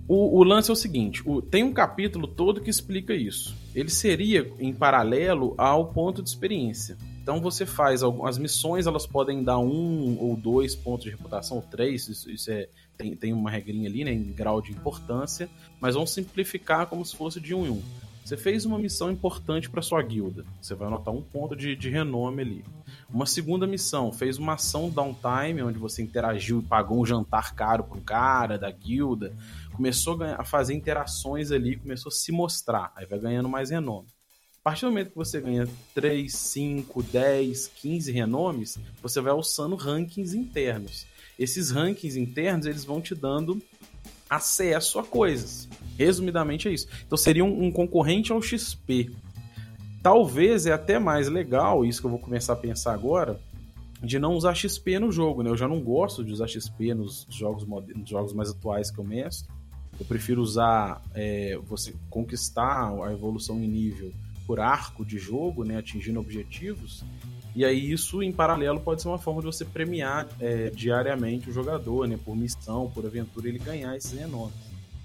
O, 0.08 0.40
o 0.40 0.44
lance 0.44 0.70
é 0.70 0.74
o 0.74 0.76
seguinte: 0.76 1.24
o, 1.26 1.42
tem 1.42 1.64
um 1.64 1.72
capítulo 1.72 2.28
todo 2.28 2.62
que 2.62 2.70
explica 2.70 3.14
isso. 3.14 3.56
Ele 3.74 3.90
seria 3.90 4.52
em 4.60 4.74
paralelo 4.74 5.56
ao 5.58 5.88
ponto 5.88 6.22
de 6.22 6.30
experiência. 6.30 6.98
Então 7.22 7.40
você 7.40 7.66
faz 7.66 8.02
algumas 8.02 8.38
missões, 8.38 8.88
elas 8.88 9.06
podem 9.06 9.44
dar 9.44 9.60
um 9.60 10.18
ou 10.20 10.36
dois 10.36 10.76
pontos 10.76 11.06
de 11.06 11.12
reputação, 11.12 11.58
ou 11.58 11.64
três, 11.64 12.10
isso, 12.10 12.30
isso 12.30 12.52
é, 12.52 12.68
tem, 12.98 13.16
tem 13.16 13.32
uma 13.32 13.50
regrinha 13.50 13.88
ali, 13.88 14.04
né, 14.04 14.12
em 14.12 14.34
grau 14.34 14.62
de 14.62 14.72
importância, 14.72 15.48
mas 15.80 15.94
vamos 15.94 16.12
simplificar 16.12 16.88
como 16.88 17.06
se 17.06 17.16
fosse 17.16 17.40
de 17.40 17.54
um 17.54 17.66
em 17.66 17.70
um. 17.70 17.82
Você 18.24 18.38
fez 18.38 18.66
uma 18.66 18.78
missão 18.78 19.12
importante 19.12 19.70
para 19.70 19.82
sua 19.82 20.02
guilda. 20.02 20.46
Você 20.62 20.76
vai 20.76 20.88
anotar 20.88 21.14
um 21.14 21.22
ponto 21.22 21.56
de, 21.56 21.76
de 21.76 21.90
renome 21.90 22.42
ali. 22.42 22.66
Uma 23.10 23.26
segunda 23.26 23.68
missão, 23.68 24.12
fez 24.12 24.38
uma 24.38 24.54
ação 24.54 24.90
downtime, 24.90 25.62
onde 25.62 25.78
você 25.78 26.02
interagiu 26.02 26.60
e 26.60 26.64
pagou 26.64 27.02
um 27.02 27.06
jantar 27.06 27.54
caro 27.54 27.84
para 27.84 27.98
um 27.98 28.02
cara 28.02 28.58
da 28.58 28.72
guilda. 28.72 29.36
Começou 29.74 30.14
a, 30.14 30.18
ganhar, 30.18 30.42
a 30.42 30.46
fazer 30.46 30.74
interações 30.74 31.52
ali, 31.52 31.76
começou 31.78 32.10
a 32.10 32.14
se 32.14 32.32
mostrar. 32.32 32.94
Aí 32.96 33.06
vai 33.06 33.20
ganhando 33.20 33.50
mais 33.50 33.70
renome. 33.70 34.08
A 34.62 34.64
partir 34.64 34.86
do 34.86 34.92
momento 34.92 35.10
que 35.10 35.18
você 35.18 35.42
ganha 35.42 35.68
3, 35.96 36.32
5, 36.32 37.04
10, 37.04 37.68
15 37.68 38.12
renomes, 38.12 38.78
você 39.02 39.20
vai 39.20 39.32
alçando 39.32 39.76
rankings 39.76 40.38
internos. 40.38 41.08
Esses 41.38 41.72
rankings 41.72 42.16
internos, 42.16 42.68
eles 42.68 42.86
vão 42.86 43.02
te 43.02 43.16
dando 43.16 43.60
acesso 44.32 44.98
a 44.98 45.04
coisas. 45.04 45.68
Resumidamente 45.98 46.70
é 46.70 46.72
isso. 46.72 46.88
Então 47.06 47.18
seria 47.18 47.44
um, 47.44 47.66
um, 47.66 47.72
concorrente 47.72 48.32
ao 48.32 48.42
XP. 48.42 49.12
Talvez 50.02 50.66
é 50.66 50.72
até 50.72 50.98
mais 50.98 51.28
legal, 51.28 51.84
isso 51.84 52.00
que 52.00 52.08
eu 52.08 52.12
vou 52.12 52.20
começar 52.20 52.54
a 52.54 52.56
pensar 52.56 52.94
agora, 52.94 53.40
de 54.02 54.18
não 54.18 54.34
usar 54.34 54.56
XP 54.56 54.98
no 54.98 55.12
jogo, 55.12 55.44
né? 55.44 55.50
Eu 55.50 55.58
já 55.58 55.68
não 55.68 55.80
gosto 55.82 56.24
de 56.24 56.32
usar 56.32 56.48
XP 56.48 56.94
nos 56.94 57.28
jogos, 57.30 57.68
nos 57.68 58.10
jogos 58.10 58.34
mais 58.34 58.50
atuais 58.50 58.90
que 58.90 58.98
eu 58.98 59.04
mestro. 59.04 59.52
Eu 60.00 60.06
prefiro 60.06 60.42
usar 60.42 61.04
é, 61.14 61.60
você 61.68 61.94
conquistar 62.10 62.90
a 62.90 63.12
evolução 63.12 63.58
em 63.58 63.68
nível 63.68 64.12
por 64.48 64.60
arco 64.60 65.06
de 65.06 65.20
jogo, 65.20 65.64
né? 65.64 65.78
Atingindo 65.78 66.20
objetivos. 66.20 67.04
E 67.56 67.66
aí 67.66 67.92
isso, 67.92 68.24
em 68.24 68.32
paralelo, 68.32 68.80
pode 68.80 69.02
ser 69.02 69.08
uma 69.10 69.18
forma 69.18 69.42
de 69.42 69.48
você 69.48 69.66
premiar 69.66 70.28
é, 70.40 70.70
diariamente 70.70 71.50
o 71.50 71.54
jogador, 71.54 72.08
né? 72.08 72.18
Por 72.24 72.36
missão, 72.36 72.90
por 72.94 73.06
aventura, 73.06 73.50
ele 73.50 73.60
ganhar 73.60 73.96
esses 73.96 74.12
renomes. 74.12 74.54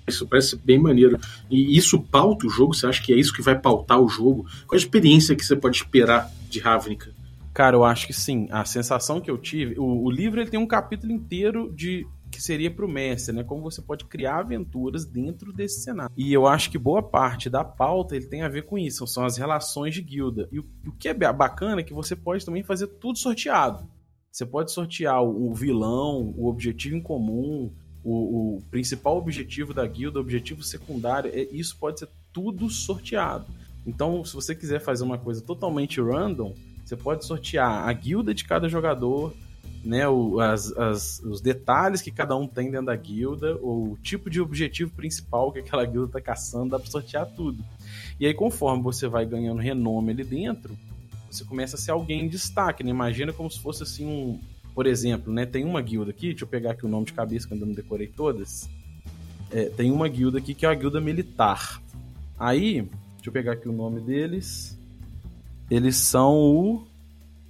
Isso 0.07 0.27
parece 0.27 0.57
bem 0.57 0.79
maneiro. 0.79 1.19
E 1.51 1.77
isso 1.77 2.01
pauta 2.01 2.47
o 2.47 2.51
jogo? 2.51 2.73
Você 2.73 2.87
acha 2.87 3.03
que 3.03 3.13
é 3.13 3.17
isso 3.17 3.33
que 3.33 3.43
vai 3.43 3.59
pautar 3.59 4.01
o 4.01 4.09
jogo? 4.09 4.47
Qual 4.67 4.75
a 4.75 4.77
experiência 4.77 5.35
que 5.35 5.45
você 5.45 5.57
pode 5.57 5.79
esperar 5.79 6.31
de 6.49 6.61
Ravnica? 6.61 7.13
Cara, 7.53 7.75
eu 7.75 7.85
acho 7.85 8.07
que 8.07 8.13
sim. 8.13 8.47
A 8.51 8.65
sensação 8.65 9.21
que 9.21 9.31
eu 9.31 9.37
tive... 9.37 9.75
O, 9.81 10.05
o 10.05 10.11
livro 10.11 10.41
ele 10.41 10.51
tem 10.51 10.61
um 10.61 10.67
capítulo 10.67 11.11
inteiro 11.11 11.73
de 11.75 12.07
que 12.37 12.43
seria 12.43 12.71
para 12.71 12.85
o 12.85 12.89
mestre, 12.89 13.35
né? 13.35 13.43
Como 13.43 13.63
você 13.63 13.81
pode 13.81 14.05
criar 14.05 14.41
aventuras 14.41 15.07
dentro 15.07 15.55
desse 15.55 15.81
cenário. 15.81 16.13
E 16.15 16.31
eu 16.31 16.47
acho 16.47 16.71
que 16.71 16.77
boa 16.77 17.03
parte 17.03 17.49
da 17.49 17.65
pauta 17.65 18.15
ele 18.15 18.27
tem 18.27 18.43
a 18.43 18.49
ver 18.49 18.67
com 18.67 18.79
isso, 18.79 19.07
são 19.07 19.25
as 19.25 19.39
relações 19.39 19.95
de 19.95 20.03
guilda. 20.03 20.47
E 20.53 20.59
o, 20.59 20.65
o 20.87 20.93
que 20.93 21.09
é 21.09 21.15
bacana 21.15 21.81
é 21.81 21.85
que 21.85 21.95
você 21.95 22.15
pode 22.15 22.45
também 22.45 22.63
fazer 22.63 22.89
tudo 22.89 23.19
sorteado. 23.19 23.89
Você 24.31 24.45
pode 24.45 24.71
sortear 24.71 25.23
o, 25.23 25.51
o 25.51 25.55
vilão, 25.55 26.35
o 26.37 26.47
objetivo 26.47 26.95
em 26.95 27.01
comum, 27.01 27.73
o, 28.05 28.57
o, 28.57 28.63
principal 28.71 29.17
objetivo 29.17 29.73
da 29.73 29.87
guilda, 29.87 30.19
o 30.19 30.23
objetivo 30.23 30.63
secundário, 30.63 31.31
é, 31.33 31.49
isso 31.51 31.79
pode 31.79 32.01
ser 32.01 32.09
tudo 32.35 32.69
sorteado. 32.69 33.47
Então, 33.87 34.23
se 34.27 34.35
você 34.35 34.55
quiser 34.55 34.81
fazer 34.81 35.05
uma 35.05 35.17
coisa 35.17 35.41
totalmente 35.41 36.03
random, 36.03 36.55
você 36.85 36.97
pode 36.97 37.25
sortear 37.25 37.89
a 37.89 37.93
guilda 37.95 38.35
de 38.35 38.45
cada 38.45 38.69
jogador, 38.69 39.33
né, 39.87 40.09
o, 40.09 40.41
as, 40.41 40.73
as, 40.73 41.21
os 41.21 41.41
detalhes 41.41 42.03
que 42.03 42.11
cada 42.11 42.37
um 42.37 42.49
tem 42.49 42.71
dentro 42.71 42.87
da 42.87 42.97
guilda, 42.97 43.57
o 43.63 43.97
tipo 44.03 44.29
de 44.29 44.41
objetivo 44.41 44.91
principal 44.91 45.53
que 45.53 45.61
aquela 45.61 45.85
guilda 45.85 46.07
está 46.07 46.21
caçando, 46.21 46.71
dá 46.71 46.79
para 46.79 46.91
sortear 46.91 47.25
tudo. 47.27 47.65
E 48.19 48.27
aí, 48.27 48.35
conforme 48.35 48.83
você 48.83 49.07
vai 49.07 49.25
ganhando 49.25 49.61
renome 49.61 50.11
ali 50.11 50.25
dentro, 50.25 50.77
você 51.31 51.45
começa 51.45 51.77
a 51.77 51.79
ser 51.79 51.93
alguém 51.93 52.25
em 52.25 52.29
destaque, 52.29 52.83
né? 52.83 52.91
Imagina 52.91 53.33
como 53.33 53.49
se 53.49 53.61
fosse 53.61 53.85
assim 53.85 54.07
um, 54.07 54.41
por 54.75 54.87
exemplo, 54.87 55.33
né, 55.33 55.47
tem 55.47 55.65
uma 55.65 55.81
guilda 55.81 56.11
aqui, 56.11 56.31
deixa 56.31 56.43
eu 56.43 56.49
pegar 56.49 56.73
aqui 56.73 56.85
o 56.85 56.89
nome 56.89 57.07
de 57.07 57.13
cabeça 57.13 57.47
que 57.47 57.53
eu 57.53 57.57
ainda 57.57 57.67
não 57.67 57.75
decorei 57.75 58.09
todas. 58.09 58.69
É, 59.53 59.67
tem 59.67 59.93
uma 59.93 60.09
guilda 60.09 60.39
aqui 60.39 60.53
que 60.53 60.67
é 60.67 60.69
a 60.69 60.75
guilda 60.75 61.01
militar. 61.01 61.81
Aí, 62.37 62.83
deixa 63.15 63.29
eu 63.29 63.33
pegar 63.33 63.53
aqui 63.53 63.69
o 63.69 63.73
nome 63.73 64.01
deles. 64.01 64.77
Eles 65.71 65.97
são 65.97 66.35
o, 66.35 66.87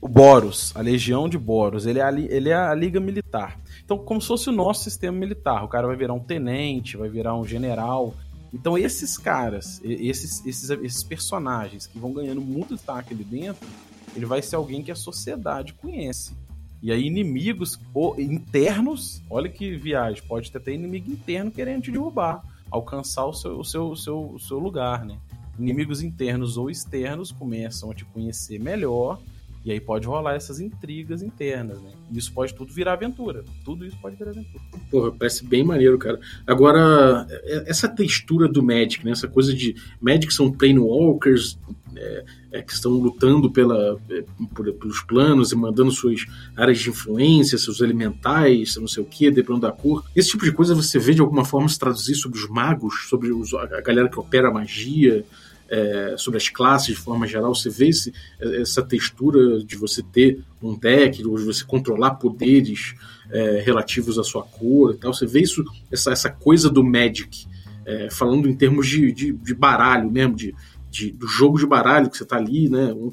o 0.07 0.09
Boros, 0.09 0.73
a 0.77 0.81
Legião 0.81 1.29
de 1.29 1.37
Boros. 1.37 1.85
Ele 1.85 1.99
é 1.99 2.03
a, 2.05 2.13
ele 2.13 2.49
é 2.49 2.55
a 2.55 2.73
Liga 2.73 3.01
Militar. 3.01 3.59
Então, 3.85 3.99
como 3.99 4.21
se 4.23 4.29
fosse 4.29 4.49
o 4.49 4.53
nosso 4.53 4.85
sistema 4.85 5.19
militar. 5.19 5.65
O 5.65 5.69
cara 5.69 5.85
vai 5.85 5.97
virar 5.97 6.15
um 6.15 6.21
tenente, 6.21 6.97
vai 6.97 7.09
virar 7.09 7.35
um 7.35 7.45
general. 7.45 8.15
Então, 8.55 8.79
esses 8.79 9.19
caras, 9.19 9.81
esses, 9.83 10.47
esses, 10.47 10.71
esses 10.71 11.03
personagens 11.03 11.89
que 11.89 11.99
vão 11.99 12.13
ganhando 12.13 12.41
muito 12.41 12.75
destaque 12.75 13.13
ali 13.13 13.25
dentro, 13.25 13.67
ele 14.15 14.25
vai 14.25 14.41
ser 14.41 14.55
alguém 14.55 14.81
que 14.81 14.93
a 14.93 14.95
sociedade 14.95 15.75
conhece. 15.75 16.37
E 16.81 16.93
aí, 16.93 17.05
inimigos 17.05 17.77
internos, 18.17 19.21
olha 19.29 19.49
que 19.49 19.77
viagem, 19.77 20.23
pode 20.29 20.53
ter 20.53 20.59
até 20.59 20.73
inimigo 20.73 21.11
interno 21.11 21.51
querendo 21.51 21.83
te 21.83 21.91
derrubar, 21.91 22.45
alcançar 22.71 23.27
o 23.27 23.33
seu, 23.33 23.59
o 23.59 23.65
seu, 23.65 23.91
o 23.91 23.97
seu, 23.97 24.21
o 24.35 24.39
seu 24.39 24.59
lugar, 24.61 25.05
né? 25.05 25.19
Inimigos 25.59 26.01
internos 26.01 26.57
ou 26.57 26.71
externos 26.71 27.33
começam 27.33 27.91
a 27.91 27.95
te 27.95 28.05
conhecer 28.05 28.61
melhor, 28.61 29.19
e 29.67 29.73
aí 29.73 29.81
pode 29.81 30.07
rolar 30.07 30.35
essas 30.35 30.61
intrigas 30.61 31.23
internas, 31.23 31.83
né? 31.83 31.91
E 32.13 32.17
isso 32.17 32.33
pode 32.33 32.55
tudo 32.55 32.73
virar 32.73 32.93
aventura. 32.93 33.45
Tudo 33.65 33.85
isso 33.85 33.99
pode 34.01 34.15
virar 34.15 34.31
aventura. 34.31 34.63
Porra, 34.89 35.11
parece 35.11 35.45
bem 35.45 35.65
maneiro, 35.65 35.99
cara. 35.99 36.21
Agora, 36.47 37.27
é, 37.29 37.69
essa 37.69 37.89
textura 37.89 38.47
do 38.47 38.63
Magic, 38.63 39.05
né? 39.05 39.11
Essa 39.11 39.27
coisa 39.27 39.53
de. 39.53 39.75
Magic 40.01 40.33
são 40.33 40.53
Planewalkers, 40.53 41.59
é, 41.97 42.25
é, 42.53 42.63
que 42.63 42.73
estão 42.73 42.93
lutando 42.93 43.51
pela, 43.51 44.01
é, 44.09 44.25
por, 44.55 44.73
pelos 44.75 45.01
planos 45.01 45.51
e 45.51 45.57
mandando 45.57 45.91
suas 45.91 46.25
áreas 46.57 46.79
de 46.79 46.91
influência, 46.91 47.59
seus 47.59 47.81
elementais, 47.81 48.77
não 48.77 48.87
sei 48.87 49.03
o 49.03 49.07
que, 49.07 49.33
dependendo 49.33 49.67
da 49.67 49.73
cor. 49.73 50.05
Esse 50.15 50.31
tipo 50.31 50.45
de 50.45 50.53
coisa 50.53 50.77
você 50.77 50.97
vê 50.97 51.13
de 51.13 51.21
alguma 51.21 51.45
forma 51.45 51.69
se 51.69 51.77
traduzir 51.77 52.15
sobre 52.15 52.39
os 52.39 52.49
magos, 52.49 53.09
sobre 53.09 53.33
os, 53.33 53.53
a 53.53 53.81
galera 53.81 54.09
que 54.09 54.21
opera 54.21 54.49
magia, 54.49 55.25
é, 55.69 56.15
sobre 56.17 56.39
as 56.39 56.49
classes 56.49 56.89
de 56.89 56.97
forma 56.97 57.27
geral. 57.27 57.55
Você 57.55 57.69
vê 57.69 57.89
esse, 57.89 58.13
essa 58.41 58.83
textura 58.83 59.63
de 59.65 59.77
você 59.77 60.03
ter 60.03 60.43
um 60.63 60.77
deck, 60.77 61.19
de 61.19 61.25
você 61.25 61.65
controlar 61.65 62.15
poderes 62.15 62.95
é, 63.31 63.63
relativos 63.65 64.19
à 64.19 64.25
sua 64.25 64.43
cor 64.43 64.95
e 64.95 64.99
tal. 64.99 65.13
Você 65.13 65.27
vê 65.27 65.41
isso, 65.41 65.65
essa, 65.91 66.11
essa 66.11 66.31
coisa 66.31 66.71
do 66.71 66.85
Magic. 66.85 67.47
É, 67.85 68.11
falando 68.11 68.49
em 68.49 68.57
termos 68.57 68.89
de, 68.89 69.13
de, 69.13 69.33
de 69.33 69.55
baralho 69.55 70.11
mesmo, 70.11 70.35
de, 70.35 70.53
de, 70.91 71.13
do 71.13 71.27
jogo 71.29 71.57
de 71.57 71.67
baralho 71.67 72.11
que 72.11 72.17
você 72.17 72.25
está 72.25 72.37
ali, 72.37 72.69
né? 72.69 72.93
Um, 72.93 73.13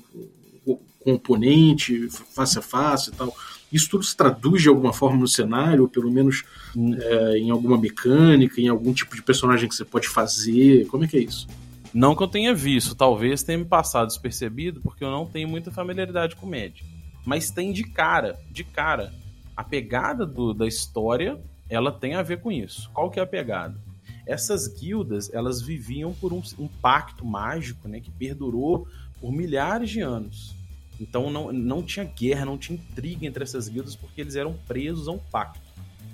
um, 0.65 0.79
componente, 0.99 2.07
face 2.33 2.57
a 2.57 2.61
face 2.61 3.09
e 3.09 3.13
tal. 3.13 3.35
Isso 3.71 3.89
tudo 3.89 4.03
se 4.03 4.15
traduz 4.15 4.61
de 4.61 4.69
alguma 4.69 4.93
forma 4.93 5.17
no 5.17 5.27
cenário, 5.27 5.83
ou 5.83 5.89
pelo 5.89 6.11
menos 6.11 6.43
hum. 6.75 6.95
é, 6.97 7.37
em 7.37 7.51
alguma 7.51 7.77
mecânica, 7.77 8.61
em 8.61 8.67
algum 8.67 8.93
tipo 8.93 9.15
de 9.15 9.21
personagem 9.21 9.67
que 9.67 9.75
você 9.75 9.85
pode 9.85 10.07
fazer? 10.07 10.87
Como 10.87 11.03
é 11.03 11.07
que 11.07 11.17
é 11.17 11.21
isso? 11.21 11.47
Não 11.93 12.15
que 12.15 12.23
eu 12.23 12.27
tenha 12.27 12.53
visto, 12.53 12.95
talvez 12.95 13.43
tenha 13.43 13.57
me 13.57 13.65
passado 13.65 14.07
despercebido, 14.07 14.81
porque 14.81 15.03
eu 15.03 15.11
não 15.11 15.25
tenho 15.25 15.47
muita 15.47 15.71
familiaridade 15.71 16.35
com 16.35 16.47
Magic. 16.47 16.83
Mas 17.25 17.51
tem 17.51 17.71
de 17.71 17.83
cara, 17.83 18.39
de 18.51 18.63
cara. 18.63 19.13
A 19.55 19.63
pegada 19.63 20.25
do, 20.25 20.53
da 20.53 20.65
história, 20.65 21.39
ela 21.69 21.91
tem 21.91 22.15
a 22.15 22.23
ver 22.23 22.41
com 22.41 22.51
isso. 22.51 22.89
Qual 22.93 23.11
que 23.11 23.19
é 23.19 23.23
a 23.23 23.27
pegada? 23.27 23.79
essas 24.25 24.67
guildas 24.67 25.29
elas 25.33 25.61
viviam 25.61 26.13
por 26.13 26.33
um, 26.33 26.41
um 26.57 26.67
pacto 26.67 27.25
mágico 27.25 27.87
né, 27.87 27.99
que 27.99 28.11
perdurou 28.11 28.87
por 29.19 29.31
milhares 29.31 29.89
de 29.89 30.01
anos. 30.01 30.55
Então 30.99 31.29
não, 31.29 31.51
não 31.51 31.83
tinha 31.83 32.05
guerra, 32.05 32.45
não 32.45 32.57
tinha 32.57 32.77
intriga 32.77 33.25
entre 33.25 33.43
essas 33.43 33.67
guildas 33.67 33.95
porque 33.95 34.21
eles 34.21 34.35
eram 34.35 34.53
presos 34.67 35.07
a 35.07 35.11
um 35.11 35.17
pacto. 35.17 35.61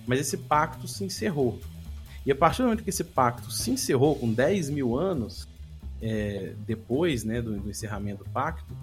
Mas 0.08 0.20
esse 0.20 0.38
pacto 0.38 0.88
se 0.88 1.04
encerrou. 1.04 1.60
E 2.26 2.32
a 2.32 2.36
partir 2.36 2.62
do 2.62 2.66
momento 2.66 2.84
que 2.84 2.90
esse 2.90 3.04
pacto 3.04 3.52
se 3.52 3.72
encerrou, 3.72 4.16
com 4.16 4.32
10 4.32 4.70
mil 4.70 4.98
anos 4.98 5.48
é, 6.02 6.54
depois 6.66 7.24
né, 7.24 7.42
do, 7.42 7.60
do 7.60 7.70
encerramento 7.70 8.24
do 8.24 8.30
pacto, 8.30 8.74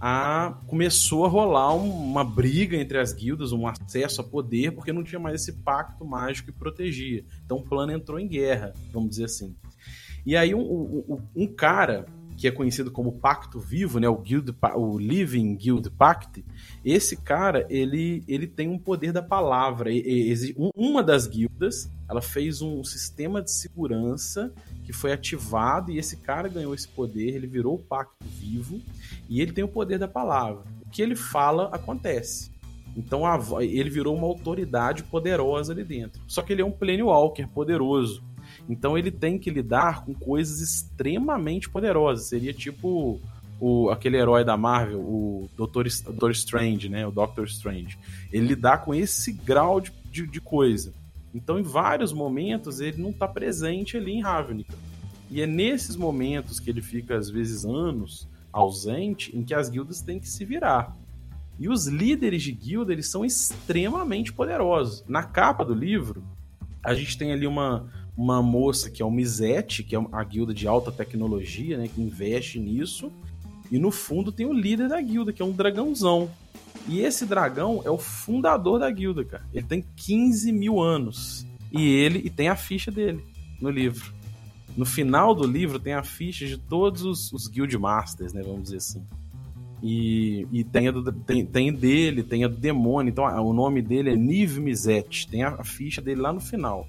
a, 0.00 0.56
começou 0.66 1.24
a 1.24 1.28
rolar 1.28 1.74
uma 1.74 2.24
briga 2.24 2.76
entre 2.76 2.98
as 2.98 3.12
guildas, 3.12 3.52
um 3.52 3.66
acesso 3.66 4.20
a 4.20 4.24
poder, 4.24 4.72
porque 4.72 4.92
não 4.92 5.02
tinha 5.02 5.18
mais 5.18 5.42
esse 5.42 5.52
pacto 5.52 6.04
mágico 6.04 6.52
que 6.52 6.58
protegia. 6.58 7.24
Então 7.44 7.58
o 7.58 7.62
plano 7.62 7.92
entrou 7.92 8.18
em 8.18 8.28
guerra, 8.28 8.72
vamos 8.92 9.10
dizer 9.10 9.24
assim. 9.24 9.54
E 10.24 10.36
aí 10.36 10.54
um, 10.54 10.60
um, 10.60 11.22
um 11.34 11.46
cara 11.46 12.06
que 12.38 12.46
é 12.46 12.52
conhecido 12.52 12.88
como 12.92 13.18
Pacto 13.18 13.58
Vivo, 13.58 13.98
né, 13.98 14.08
o, 14.08 14.16
Guild, 14.16 14.54
o 14.76 14.96
Living 14.96 15.56
Guild 15.56 15.90
Pact, 15.90 16.44
esse 16.84 17.16
cara, 17.16 17.66
ele, 17.68 18.22
ele 18.28 18.46
tem 18.46 18.68
um 18.68 18.78
poder 18.78 19.12
da 19.12 19.20
palavra. 19.20 19.90
Uma 20.76 21.02
das 21.02 21.26
guildas, 21.26 21.90
ela 22.08 22.22
fez 22.22 22.62
um 22.62 22.84
sistema 22.84 23.42
de 23.42 23.50
segurança 23.50 24.54
que 24.84 24.92
foi 24.92 25.12
ativado 25.12 25.90
e 25.90 25.98
esse 25.98 26.18
cara 26.18 26.48
ganhou 26.48 26.72
esse 26.72 26.86
poder, 26.86 27.34
ele 27.34 27.48
virou 27.48 27.74
o 27.74 27.78
Pacto 27.78 28.24
Vivo 28.24 28.80
e 29.28 29.40
ele 29.40 29.50
tem 29.50 29.64
o 29.64 29.68
poder 29.68 29.98
da 29.98 30.06
palavra. 30.06 30.64
O 30.86 30.90
que 30.90 31.02
ele 31.02 31.16
fala 31.16 31.68
acontece. 31.72 32.52
Então 32.96 33.22
ele 33.60 33.90
virou 33.90 34.16
uma 34.16 34.26
autoridade 34.28 35.02
poderosa 35.02 35.72
ali 35.72 35.82
dentro. 35.82 36.22
Só 36.28 36.40
que 36.40 36.52
ele 36.52 36.62
é 36.62 36.64
um 36.64 36.70
Planewalker 36.70 37.48
poderoso. 37.48 38.22
Então 38.68 38.98
ele 38.98 39.10
tem 39.10 39.38
que 39.38 39.50
lidar 39.50 40.04
com 40.04 40.12
coisas 40.12 40.60
extremamente 40.60 41.70
poderosas. 41.70 42.26
Seria 42.26 42.52
tipo 42.52 43.20
o, 43.60 43.90
aquele 43.90 44.16
herói 44.16 44.44
da 44.44 44.56
Marvel, 44.56 45.00
o 45.00 45.48
Doutor, 45.56 45.86
Doutor 46.04 46.30
Strange, 46.32 46.88
né? 46.88 47.06
O 47.06 47.10
Doctor 47.10 47.46
Strange. 47.46 47.98
Ele 48.32 48.48
lidar 48.48 48.84
com 48.84 48.94
esse 48.94 49.32
grau 49.32 49.80
de, 49.80 49.92
de, 50.10 50.26
de 50.26 50.40
coisa. 50.40 50.92
Então, 51.34 51.58
em 51.58 51.62
vários 51.62 52.12
momentos, 52.12 52.80
ele 52.80 53.00
não 53.00 53.10
está 53.10 53.26
presente 53.28 53.96
ali 53.96 54.12
em 54.12 54.22
Ravnica. 54.22 54.74
E 55.30 55.42
é 55.42 55.46
nesses 55.46 55.94
momentos 55.94 56.58
que 56.58 56.70
ele 56.70 56.80
fica, 56.80 57.16
às 57.16 57.28
vezes, 57.28 57.64
anos 57.64 58.26
ausente, 58.52 59.36
em 59.36 59.42
que 59.42 59.54
as 59.54 59.68
guildas 59.68 60.00
têm 60.00 60.18
que 60.18 60.28
se 60.28 60.44
virar. 60.44 60.96
E 61.58 61.68
os 61.68 61.86
líderes 61.86 62.42
de 62.42 62.52
guilda, 62.52 62.92
eles 62.92 63.08
são 63.08 63.24
extremamente 63.24 64.32
poderosos. 64.32 65.04
Na 65.06 65.22
capa 65.22 65.64
do 65.64 65.74
livro, 65.74 66.22
a 66.82 66.94
gente 66.94 67.18
tem 67.18 67.32
ali 67.32 67.46
uma, 67.46 67.90
uma 68.18 68.42
moça 68.42 68.90
que 68.90 69.00
é 69.00 69.04
o 69.06 69.10
Mizete, 69.12 69.84
que 69.84 69.94
é 69.94 70.06
a 70.10 70.24
guilda 70.24 70.52
de 70.52 70.66
alta 70.66 70.90
tecnologia, 70.90 71.78
né, 71.78 71.86
que 71.86 72.02
investe 72.02 72.58
nisso. 72.58 73.12
E 73.70 73.78
no 73.78 73.92
fundo 73.92 74.32
tem 74.32 74.44
o 74.44 74.52
líder 74.52 74.88
da 74.88 75.00
guilda, 75.00 75.32
que 75.32 75.40
é 75.40 75.44
um 75.44 75.52
dragãozão. 75.52 76.28
E 76.88 76.98
esse 76.98 77.24
dragão 77.24 77.80
é 77.84 77.90
o 77.90 77.98
fundador 77.98 78.80
da 78.80 78.90
guilda, 78.90 79.24
cara. 79.24 79.44
Ele 79.54 79.64
tem 79.64 79.84
15 79.94 80.50
mil 80.50 80.80
anos. 80.80 81.46
E 81.70 81.86
ele 81.86 82.20
e 82.24 82.30
tem 82.30 82.48
a 82.48 82.56
ficha 82.56 82.90
dele 82.90 83.22
no 83.60 83.70
livro. 83.70 84.12
No 84.76 84.84
final 84.84 85.32
do 85.32 85.46
livro 85.46 85.78
tem 85.78 85.92
a 85.92 86.02
ficha 86.02 86.44
de 86.46 86.56
todos 86.56 87.04
os, 87.04 87.32
os 87.32 87.46
Guild 87.46 87.76
Masters, 87.78 88.32
né? 88.32 88.42
Vamos 88.42 88.64
dizer 88.64 88.78
assim. 88.78 89.06
E, 89.80 90.46
e 90.50 90.64
tem, 90.64 90.88
a 90.88 90.90
do, 90.90 91.12
tem, 91.12 91.46
tem 91.46 91.72
dele, 91.72 92.22
tem 92.24 92.42
a 92.42 92.48
do 92.48 92.56
demônio. 92.56 93.10
Então 93.10 93.24
o 93.44 93.52
nome 93.52 93.80
dele 93.80 94.10
é 94.10 94.16
Niv 94.16 94.58
Mizet. 94.58 95.28
Tem 95.28 95.44
a, 95.44 95.50
a 95.50 95.64
ficha 95.64 96.00
dele 96.00 96.20
lá 96.20 96.32
no 96.32 96.40
final. 96.40 96.88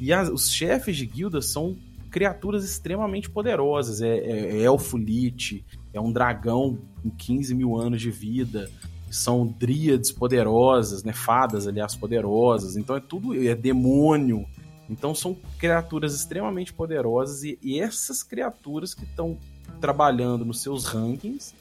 E 0.00 0.12
as, 0.12 0.28
os 0.28 0.50
chefes 0.50 0.96
de 0.96 1.06
guilda 1.06 1.42
são 1.42 1.76
criaturas 2.10 2.64
extremamente 2.64 3.30
poderosas. 3.30 4.00
É, 4.00 4.16
é, 4.16 4.56
é 4.56 4.62
elfo 4.62 4.96
lit, 4.96 5.64
é 5.92 6.00
um 6.00 6.12
dragão 6.12 6.78
com 7.02 7.10
15 7.10 7.54
mil 7.54 7.76
anos 7.76 8.00
de 8.00 8.10
vida. 8.10 8.70
São 9.10 9.46
dríades 9.46 10.10
poderosas, 10.10 11.02
né? 11.02 11.12
Fadas, 11.12 11.66
aliás, 11.66 11.94
poderosas. 11.94 12.76
Então 12.76 12.96
é 12.96 13.00
tudo. 13.00 13.34
É 13.46 13.54
demônio. 13.54 14.46
Então 14.88 15.14
são 15.14 15.36
criaturas 15.58 16.14
extremamente 16.14 16.72
poderosas. 16.72 17.42
E, 17.44 17.58
e 17.62 17.78
essas 17.78 18.22
criaturas 18.22 18.94
que 18.94 19.04
estão 19.04 19.38
trabalhando 19.80 20.44
nos 20.44 20.62
seus 20.62 20.84
rankings 20.86 21.54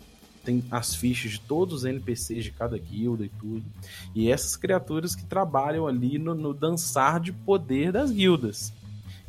tem 0.44 0.64
as 0.72 0.96
fichas 0.96 1.34
de 1.34 1.42
todos 1.42 1.76
os 1.76 1.86
NPCs 1.86 2.44
de 2.44 2.52
cada 2.52 2.78
guilda 2.78 3.26
e 3.26 3.30
tudo. 3.30 3.64
E 4.16 4.32
essas 4.32 4.56
criaturas 4.56 5.16
que 5.16 5.26
trabalham 5.26 5.88
ali 5.88 6.18
no, 6.18 6.34
no 6.34 6.54
dançar 6.54 7.20
de 7.20 7.32
poder 7.32 7.92
das 7.92 8.12
guildas. 8.12 8.74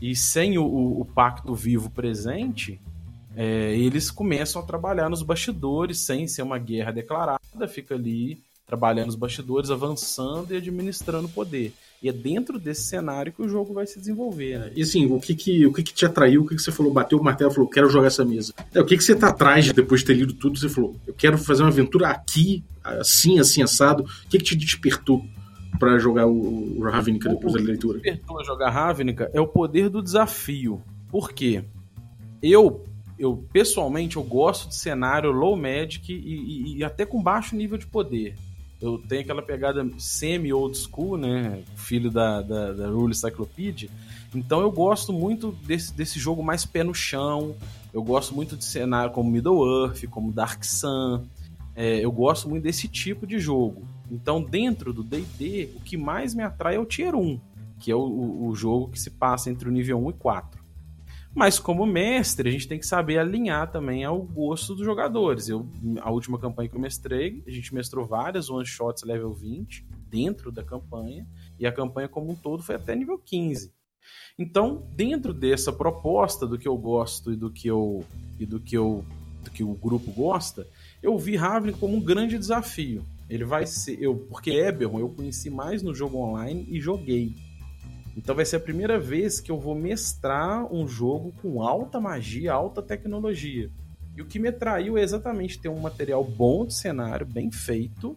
E 0.01 0.17
sem 0.17 0.57
o, 0.57 0.65
o, 0.65 1.01
o 1.01 1.05
pacto 1.05 1.55
vivo 1.55 1.91
presente, 1.91 2.81
é, 3.37 3.77
eles 3.77 4.11
começam 4.11 4.63
a 4.63 4.65
trabalhar 4.65 5.09
nos 5.09 5.23
bastidores, 5.23 5.99
sem 6.01 6.27
ser 6.27 6.43
uma 6.43 6.59
guerra 6.59 6.91
declarada, 6.91 7.69
fica 7.69 7.95
ali 7.95 8.43
trabalhando 8.67 9.07
nos 9.07 9.17
bastidores, 9.17 9.71
avançando 9.71 10.53
e 10.53 10.57
administrando 10.57 11.29
poder. 11.29 11.75
E 12.03 12.09
é 12.09 12.13
dentro 12.13 12.59
desse 12.59 12.83
cenário 12.83 13.31
que 13.31 13.43
o 13.43 13.49
jogo 13.49 13.75
vai 13.75 13.87
se 13.87 13.99
desenvolver, 13.99 14.59
né? 14.59 14.73
E 14.75 14.83
assim, 14.83 15.05
o 15.05 15.21
que 15.21 15.35
que, 15.35 15.67
o 15.67 15.73
que, 15.73 15.83
que 15.83 15.93
te 15.93 16.07
atraiu? 16.07 16.43
O 16.43 16.47
que, 16.47 16.57
que 16.57 16.63
você 16.63 16.73
falou? 16.73 16.91
Bateu 16.91 17.19
o 17.19 17.23
martelo 17.23 17.51
e 17.51 17.55
falou, 17.55 17.69
quero 17.69 17.91
jogar 17.91 18.07
essa 18.07 18.25
mesa. 18.25 18.55
É, 18.75 18.81
o 18.81 18.87
que, 18.87 18.97
que 18.97 19.05
você 19.05 19.15
tá 19.15 19.29
atrás 19.29 19.71
depois 19.71 20.01
de 20.01 20.07
ter 20.07 20.15
lido 20.15 20.33
tudo? 20.33 20.59
Você 20.59 20.71
falou, 20.71 20.97
eu 21.07 21.13
quero 21.13 21.37
fazer 21.37 21.63
uma 21.63 21.69
aventura 21.69 22.09
aqui, 22.09 22.65
assim, 22.83 23.39
assim, 23.39 23.63
assado. 23.63 24.05
O 24.05 24.29
que, 24.31 24.39
que 24.39 24.45
te 24.45 24.57
despertou 24.57 25.23
para 25.79 25.99
jogar 25.99 26.27
o, 26.27 26.79
o 26.79 26.83
Ravnica 26.85 27.29
depois 27.29 27.53
o, 27.53 27.59
da 27.59 27.65
leitura? 27.65 27.99
O 27.99 28.01
que 28.01 28.11
despertou 28.11 28.41
a 28.41 28.45
jogar 28.45 28.71
Ravnica 28.71 29.31
é 29.35 29.41
o 29.41 29.47
poder 29.47 29.91
do 29.91 30.03
desafio. 30.03 30.83
Por 31.11 31.33
quê? 31.33 31.65
Eu, 32.43 32.87
eu 33.19 33.45
pessoalmente, 33.53 34.17
eu 34.17 34.23
gosto 34.23 34.69
de 34.69 34.75
cenário 34.75 35.31
low 35.31 35.55
magic 35.55 36.11
e, 36.11 36.17
e, 36.17 36.79
e 36.79 36.85
até 36.85 37.05
com 37.05 37.23
baixo 37.23 37.55
nível 37.55 37.77
de 37.77 37.87
poder. 37.87 38.37
Eu 38.81 38.99
tenho 38.99 39.21
aquela 39.21 39.43
pegada 39.43 39.87
semi-old 39.99 40.77
school, 40.77 41.17
né? 41.17 41.63
Filho 41.77 42.11
da, 42.11 42.41
da, 42.41 42.73
da 42.73 42.89
Rule 42.89 43.15
Cyclopedia. 43.15 43.91
Então 44.35 44.61
eu 44.61 44.71
gosto 44.71 45.13
muito 45.13 45.53
desse, 45.65 45.93
desse 45.93 46.19
jogo 46.19 46.43
mais 46.43 46.65
pé 46.65 46.83
no 46.83 46.95
chão. 46.95 47.55
Eu 47.93 48.03
gosto 48.03 48.35
muito 48.35 48.57
de 48.57 48.65
cenário 48.65 49.13
como 49.13 49.31
Middle-earth, 49.31 50.07
como 50.09 50.33
Dark 50.33 50.65
Sun. 50.65 51.25
É, 51.75 51.99
eu 52.05 52.11
gosto 52.11 52.49
muito 52.49 52.63
desse 52.63 52.89
tipo 52.89 53.27
de 53.27 53.39
jogo. 53.39 53.83
Então, 54.11 54.43
dentro 54.43 54.93
do 54.93 55.03
D&D, 55.03 55.71
o 55.77 55.81
que 55.81 55.97
mais 55.97 56.35
me 56.35 56.43
atrai 56.43 56.77
é 56.77 56.79
o 56.79 56.85
Tier 56.85 57.15
1, 57.15 57.41
que 57.79 57.91
é 57.91 57.95
o, 57.95 58.01
o, 58.01 58.49
o 58.49 58.55
jogo 58.55 58.89
que 58.89 59.01
se 59.01 59.11
passa 59.11 59.51
entre 59.51 59.69
o 59.69 59.73
nível 59.73 60.05
1 60.05 60.11
e 60.11 60.13
4. 60.15 60.60
Mas 61.35 61.61
como 61.61 61.87
mestre, 61.87 62.49
a 62.49 62.53
gente 62.53 62.67
tem 62.67 62.79
que 62.79 62.87
saber 62.87 63.19
alinhar 63.19 63.71
também 63.71 64.05
ao 64.05 64.21
gosto 64.21 64.75
dos 64.75 64.85
jogadores. 64.85 65.49
Eu, 65.49 65.67
a 66.01 66.11
última 66.11 66.39
campanha 66.39 66.69
que 66.69 66.75
eu 66.75 66.81
mestrei, 66.81 67.43
a 67.47 67.51
gente 67.51 67.73
mestrou 67.73 68.05
várias 68.05 68.51
one 68.51 68.67
shots 68.67 69.05
level 69.05 69.33
20 69.33 69.87
dentro 70.11 70.51
da 70.51 70.65
campanha, 70.65 71.27
e 71.59 71.67
a 71.67 71.73
campanha 71.73 72.09
como 72.09 72.33
um 72.33 72.35
todo 72.35 72.63
foi 72.63 72.75
até 72.75 72.97
nível 72.97 73.17
15. 73.17 73.73
Então, 74.37 74.83
dentro 74.97 75.33
dessa 75.33 75.73
proposta 75.73 76.47
do 76.47 76.59
que 76.59 76.67
eu 76.67 76.77
gosto 76.77 77.33
e 77.33 77.37
do 77.37 77.51
que 77.51 77.69
eu 77.69 78.05
e 78.39 78.47
do 78.47 78.59
que 78.59 78.77
eu 78.77 79.05
do 79.45 79.51
que 79.51 79.63
o 79.63 79.75
grupo 79.75 80.11
gosta, 80.11 80.67
eu 81.03 81.17
vi 81.17 81.37
Raven 81.37 81.73
como 81.73 81.97
um 81.97 82.01
grande 82.01 82.39
desafio. 82.39 83.05
Ele 83.29 83.45
vai 83.45 83.67
ser 83.67 84.03
eu 84.03 84.17
porque 84.17 84.51
Eberron 84.51 84.99
eu 84.99 85.09
conheci 85.09 85.49
mais 85.49 85.83
no 85.83 85.95
jogo 85.95 86.19
online 86.19 86.67
e 86.69 86.81
joguei. 86.81 87.35
Então 88.21 88.37
vai 88.37 88.45
ser 88.45 88.57
a 88.57 88.61
primeira 88.61 89.01
vez 89.01 89.41
que 89.41 89.51
eu 89.51 89.59
vou 89.59 89.75
mestrar 89.75 90.71
um 90.71 90.87
jogo 90.87 91.33
com 91.41 91.63
alta 91.63 91.99
magia, 91.99 92.53
alta 92.53 92.83
tecnologia. 92.83 93.71
E 94.15 94.21
o 94.21 94.27
que 94.27 94.39
me 94.39 94.49
atraiu 94.49 94.99
é 94.99 95.03
exatamente 95.03 95.59
ter 95.59 95.71
um 95.71 95.81
material 95.81 96.23
bom 96.23 96.67
de 96.67 96.75
cenário, 96.75 97.25
bem 97.25 97.51
feito, 97.51 98.15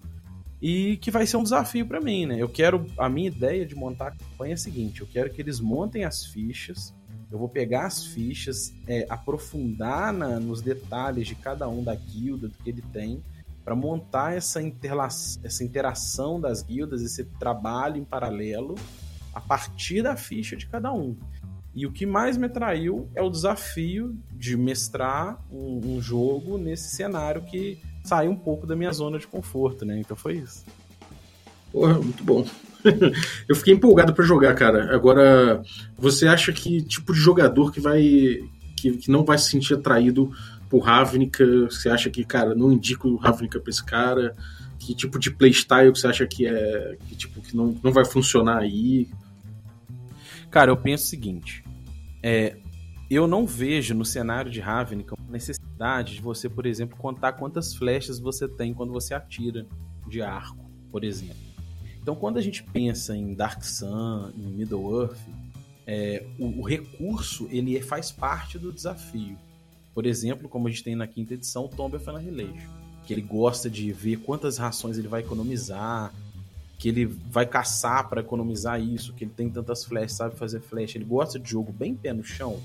e 0.61 0.97
que 0.97 1.09
vai 1.09 1.25
ser 1.25 1.37
um 1.37 1.43
desafio 1.43 1.87
para 1.87 2.01
mim, 2.01 2.25
né? 2.25 2.35
Eu 2.37 2.49
quero 2.49 2.85
a 2.97 3.07
minha 3.07 3.29
ideia 3.29 3.65
de 3.65 3.75
montar 3.75 4.07
a 4.07 4.11
campanha 4.11 4.51
é 4.51 4.55
a 4.55 4.57
seguinte: 4.57 4.99
eu 4.99 5.07
quero 5.07 5.29
que 5.29 5.41
eles 5.41 5.61
montem 5.61 6.03
as 6.03 6.25
fichas, 6.25 6.93
eu 7.31 7.39
vou 7.39 7.47
pegar 7.47 7.85
as 7.85 8.05
fichas, 8.05 8.73
é, 8.85 9.05
aprofundar 9.09 10.11
na, 10.11 10.37
nos 10.37 10.61
detalhes 10.61 11.29
de 11.29 11.35
cada 11.35 11.69
um 11.69 11.81
da 11.81 11.95
guilda, 11.95 12.49
do 12.49 12.57
que 12.57 12.69
ele 12.69 12.83
tem, 12.91 13.23
para 13.63 13.73
montar 13.73 14.35
essa, 14.35 14.59
essa 15.43 15.63
interação 15.63 16.41
das 16.41 16.61
guildas, 16.61 17.01
esse 17.01 17.23
trabalho 17.23 17.95
em 17.95 18.03
paralelo 18.03 18.75
a 19.33 19.41
partir 19.41 20.01
da 20.01 20.15
ficha 20.15 20.55
de 20.55 20.67
cada 20.67 20.91
um. 20.93 21.17
E 21.75 21.87
o 21.87 21.91
que 21.91 22.05
mais 22.05 22.37
me 22.37 22.45
atraiu 22.45 23.09
é 23.15 23.21
o 23.21 23.29
desafio 23.29 24.15
de 24.31 24.55
mestrar 24.55 25.43
um, 25.51 25.95
um 25.95 26.01
jogo 26.01 26.57
nesse 26.57 26.95
cenário 26.95 27.41
que 27.41 27.79
sai 28.03 28.27
um 28.27 28.35
pouco 28.35 28.67
da 28.67 28.75
minha 28.75 28.91
zona 28.91 29.17
de 29.17 29.25
conforto, 29.25 29.83
né? 29.83 29.99
Então 29.99 30.15
foi 30.15 30.35
isso. 30.37 30.63
Porra, 31.71 31.95
muito 31.95 32.23
bom. 32.23 32.45
Eu 33.49 33.55
fiquei 33.55 33.73
empolgado 33.73 34.13
para 34.13 34.23
jogar, 34.23 34.53
cara. 34.53 34.93
Agora, 34.93 35.63
você 35.97 36.27
acha 36.27 36.53
que 36.53 36.83
tipo 36.83 37.11
de 37.11 37.19
jogador 37.19 37.71
que 37.71 37.79
vai 37.79 38.39
que, 38.75 38.97
que 38.97 39.09
não 39.11 39.23
vai 39.23 39.37
se 39.37 39.49
sentir 39.49 39.73
atraído 39.73 40.31
por 40.69 40.79
Ravnica? 40.79 41.45
Você 41.71 41.89
acha 41.89 42.09
que, 42.09 42.23
cara, 42.23 42.53
não 42.53 42.71
indico 42.71 43.15
Ravnica 43.15 43.59
pra 43.59 43.71
esse 43.71 43.83
cara? 43.83 44.35
Que 44.85 44.93
tipo 44.93 45.17
de 45.17 45.31
playstyle 45.31 45.91
que 45.91 45.99
você 45.99 46.07
acha 46.07 46.27
que 46.27 46.45
é 46.45 46.97
que 47.07 47.15
tipo 47.15 47.41
que 47.41 47.55
não, 47.55 47.75
não 47.81 47.91
vai 47.91 48.03
funcionar 48.03 48.59
aí? 48.59 49.07
Cara, 50.51 50.71
eu 50.71 50.77
penso 50.77 51.05
o 51.05 51.07
seguinte: 51.07 51.63
é, 52.21 52.57
eu 53.09 53.27
não 53.27 53.45
vejo 53.45 53.93
no 53.93 54.03
cenário 54.03 54.51
de 54.51 54.59
Ravnica 54.59 55.15
necessidade 55.29 56.15
de 56.15 56.21
você, 56.21 56.47
por 56.47 56.65
exemplo, 56.65 56.97
contar 56.97 57.33
quantas 57.33 57.73
flechas 57.75 58.19
você 58.19 58.47
tem 58.47 58.73
quando 58.73 58.93
você 58.93 59.13
atira 59.13 59.65
de 60.07 60.21
arco, 60.21 60.69
por 60.91 61.03
exemplo. 61.03 61.53
Então, 62.01 62.15
quando 62.15 62.37
a 62.37 62.41
gente 62.41 62.63
pensa 62.63 63.15
em 63.15 63.33
Dark 63.33 63.63
Sun, 63.63 64.31
em 64.37 64.47
Middle 64.47 65.01
Earth, 65.01 65.17
é, 65.87 66.25
o, 66.37 66.61
o, 66.61 66.61
recurso 66.61 67.47
ele 67.49 67.79
faz 67.81 68.11
parte 68.11 68.59
do 68.59 68.71
desafio. 68.71 69.37
Por 69.93 70.05
exemplo, 70.05 70.49
como 70.49 70.67
a 70.67 70.71
gente 70.71 70.83
tem 70.83 70.95
na 70.95 71.07
quinta 71.07 71.33
edição, 71.33 71.67
Tomb 71.67 71.95
of 71.95 72.09
Annihilation, 72.09 72.69
que 73.05 73.13
ele 73.13 73.21
gosta 73.21 73.69
de 73.69 73.91
ver 73.91 74.17
quantas 74.17 74.57
rações 74.57 74.97
ele 74.97 75.07
vai 75.07 75.21
economizar, 75.21 76.13
que 76.77 76.89
ele 76.89 77.05
vai 77.05 77.45
caçar 77.45 78.09
para 78.09 78.21
economizar 78.21 78.81
isso, 78.81 79.13
que 79.13 79.23
ele 79.23 79.31
tem 79.35 79.49
tantas 79.49 79.85
flechas, 79.85 80.17
sabe 80.17 80.35
fazer 80.35 80.61
flecha, 80.61 80.97
ele 80.97 81.05
gosta 81.05 81.39
de 81.39 81.49
jogo 81.49 81.71
bem 81.71 81.95
pé 81.95 82.13
no 82.13 82.23
chão. 82.23 82.59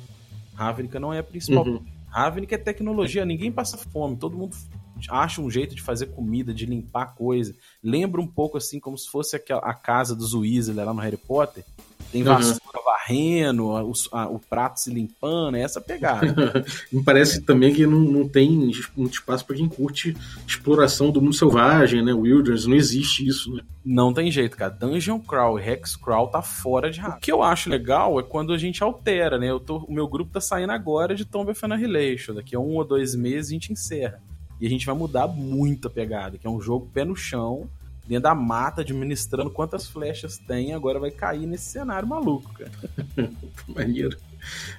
Ravnica 0.55 0.99
não 0.99 1.13
é 1.13 1.21
a 1.21 1.23
principal. 1.23 1.67
Uhum. 1.67 1.85
Ravnica 2.09 2.55
é 2.55 2.59
tecnologia, 2.59 3.25
ninguém 3.25 3.53
passa 3.53 3.77
fome, 3.77 4.17
todo 4.17 4.37
mundo 4.37 4.57
acha 5.09 5.41
um 5.41 5.51
jeito 5.51 5.75
de 5.75 5.83
fazer 5.83 6.07
comida, 6.07 6.53
de 6.53 6.67
limpar 6.67 7.15
coisa. 7.15 7.55
Lembra 7.83 8.21
um 8.21 8.27
pouco 8.27 8.57
assim 8.57 8.81
como 8.81 8.99
se 8.99 9.09
fosse 9.09 9.37
a 9.37 9.75
casa 9.75 10.17
dos 10.17 10.35
Weasley 10.35 10.85
lá 10.85 10.93
no 10.93 11.01
Harry 11.01 11.17
Potter. 11.17 11.65
Tem 12.11 12.23
vassoura 12.23 12.61
uhum. 12.75 12.85
varrendo, 12.85 13.67
o, 13.67 13.93
a, 14.13 14.29
o, 14.29 14.39
prato 14.39 14.81
se 14.81 14.91
limpando, 14.91 15.57
é 15.57 15.61
essa 15.61 15.81
pegada. 15.81 16.65
Me 16.91 17.03
parece 17.03 17.43
também 17.43 17.75
que 17.75 17.87
não, 17.87 18.01
não 18.01 18.29
tem 18.29 18.73
muito 18.97 19.15
espaço 19.15 19.45
para 19.45 19.57
quem 19.57 19.69
curte 19.69 20.17
exploração 20.47 21.11
do 21.11 21.21
mundo 21.21 21.35
selvagem, 21.35 22.03
né? 22.03 22.13
Wilderness, 22.15 22.67
não 22.67 22.75
existe 22.77 23.27
isso, 23.27 23.55
né? 23.55 23.63
Não 23.85 24.13
tem 24.13 24.31
jeito, 24.31 24.57
cara. 24.57 24.71
Dungeon 24.71 25.19
Crawl 25.19 25.61
e 25.61 25.69
Hex 25.69 25.97
Crawl 25.97 26.29
tá 26.29 26.41
fora 26.41 26.91
de 26.91 27.01
O 27.01 27.19
que 27.19 27.33
eu 27.33 27.43
acho 27.43 27.69
legal 27.69 28.19
é 28.19 28.23
quando 28.23 28.53
a 28.53 28.59
gente 28.59 28.83
altera, 28.83 29.39
né? 29.39 29.51
Eu 29.51 29.61
tô, 29.61 29.79
o 29.79 29.93
meu 29.93 30.09
grupo 30.09 30.33
tá 30.33 30.41
saindo 30.41 30.73
agora 30.73 31.15
de 31.15 31.25
Tomb 31.25 31.51
of 31.51 31.65
Annihilation. 31.65 32.35
Daqui 32.35 32.57
a 32.57 32.61
um 32.61 32.77
ou 32.77 32.85
dois 32.85 33.15
meses 33.15 33.51
a 33.51 33.55
gente 33.55 33.73
encerra. 33.73 34.23
E 34.61 34.67
a 34.67 34.71
gente 34.71 34.87
vai 34.87 34.95
mudar 34.95 35.29
muito 35.29 35.87
a 35.87 35.91
pegada, 35.91 36.37
que 36.37 36.47
é 36.47 36.51
um 36.51 36.61
jogo 36.61 36.91
pé 36.93 37.05
no 37.05 37.15
chão, 37.15 37.69
dentro 38.09 38.25
da 38.25 38.35
mata, 38.35 38.81
administrando 38.81 39.51
quantas 39.51 39.87
flechas 39.87 40.39
tem, 40.39 40.73
agora 40.73 40.99
vai 40.99 41.11
cair 41.11 41.47
nesse 41.47 41.67
cenário 41.73 42.09
maluco, 42.09 42.51
cara. 42.55 42.73
Maneiro. 43.69 44.17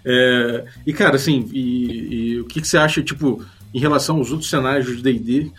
É, 0.04 0.66
e, 0.86 0.92
cara, 0.92 1.16
assim, 1.16 1.48
e, 1.54 2.16
e 2.16 2.40
o 2.42 2.46
que, 2.46 2.60
que, 2.60 2.68
você 2.68 2.78
acha, 2.78 3.04
tipo, 3.04 3.46
em 3.74 3.80
relação 3.80 4.18
aos 4.18 4.32
outros 4.32 4.50
cenários 4.50 4.98
de 4.98 5.04
D&D, 5.04 5.52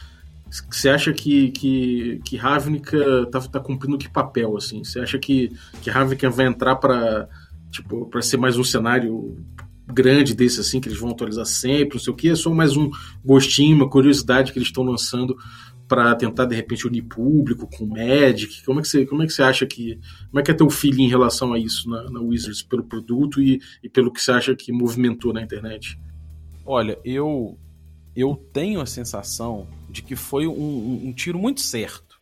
você 0.69 0.89
acha 0.89 1.13
que, 1.13 1.53
que, 1.53 2.21
que 2.25 2.37
Ravnica 2.37 3.27
tá, 3.31 3.41
tá 3.41 3.61
cumprindo 3.61 3.97
que 3.97 4.09
papel, 4.09 4.57
assim? 4.57 4.83
Você 4.83 4.99
acha 4.99 5.17
que, 5.17 5.53
que 5.81 5.91
Ravnica 5.91 6.29
vai 6.29 6.47
entrar 6.47 6.75
para 6.75 7.29
tipo, 7.71 8.07
para 8.07 8.21
ser 8.21 8.37
mais 8.37 8.59
um 8.59 8.65
cenário 8.65 9.39
grande 9.87 10.35
desse, 10.35 10.61
assim, 10.61 10.81
que 10.81 10.89
eles 10.89 10.99
vão 10.99 11.11
atualizar 11.11 11.47
sempre, 11.47 11.95
não 11.95 12.03
sei 12.03 12.13
o 12.13 12.17
que, 12.17 12.29
é 12.29 12.35
só 12.35 12.53
mais 12.53 12.77
um 12.77 12.91
gostinho, 13.25 13.77
uma 13.77 13.89
curiosidade 13.89 14.53
que 14.53 14.59
eles 14.59 14.69
estão 14.69 14.85
lançando 14.85 15.37
para 15.91 16.15
tentar 16.15 16.45
de 16.45 16.55
repente 16.55 16.87
unir 16.87 17.03
público 17.03 17.67
com 17.67 17.85
Magic? 17.85 18.65
Como 18.65 18.79
é 18.79 18.83
que 18.83 18.89
você, 18.89 19.05
como 19.05 19.25
é 19.25 19.27
que 19.27 19.33
você 19.33 19.43
acha 19.43 19.67
que 19.67 19.99
como 20.29 20.39
é 20.39 20.43
que 20.45 20.53
é 20.53 20.55
teu 20.55 20.71
feeling 20.71 21.03
em 21.03 21.09
relação 21.09 21.53
a 21.53 21.59
isso 21.59 21.91
na, 21.91 22.09
na 22.09 22.21
Wizards 22.21 22.63
pelo 22.63 22.85
produto 22.85 23.43
e, 23.43 23.61
e 23.83 23.89
pelo 23.89 24.13
que 24.13 24.23
você 24.23 24.31
acha 24.31 24.55
que 24.55 24.71
movimentou 24.71 25.33
na 25.33 25.43
internet? 25.43 25.99
Olha, 26.65 26.97
eu 27.05 27.59
eu 28.15 28.37
tenho 28.53 28.81
a 28.81 28.87
sensação 28.87 29.67
de 29.91 30.01
que 30.01 30.15
foi 30.15 30.47
um, 30.47 30.53
um, 30.53 31.09
um 31.09 31.13
tiro 31.13 31.41
muito 31.41 31.61
certo. 31.61 32.21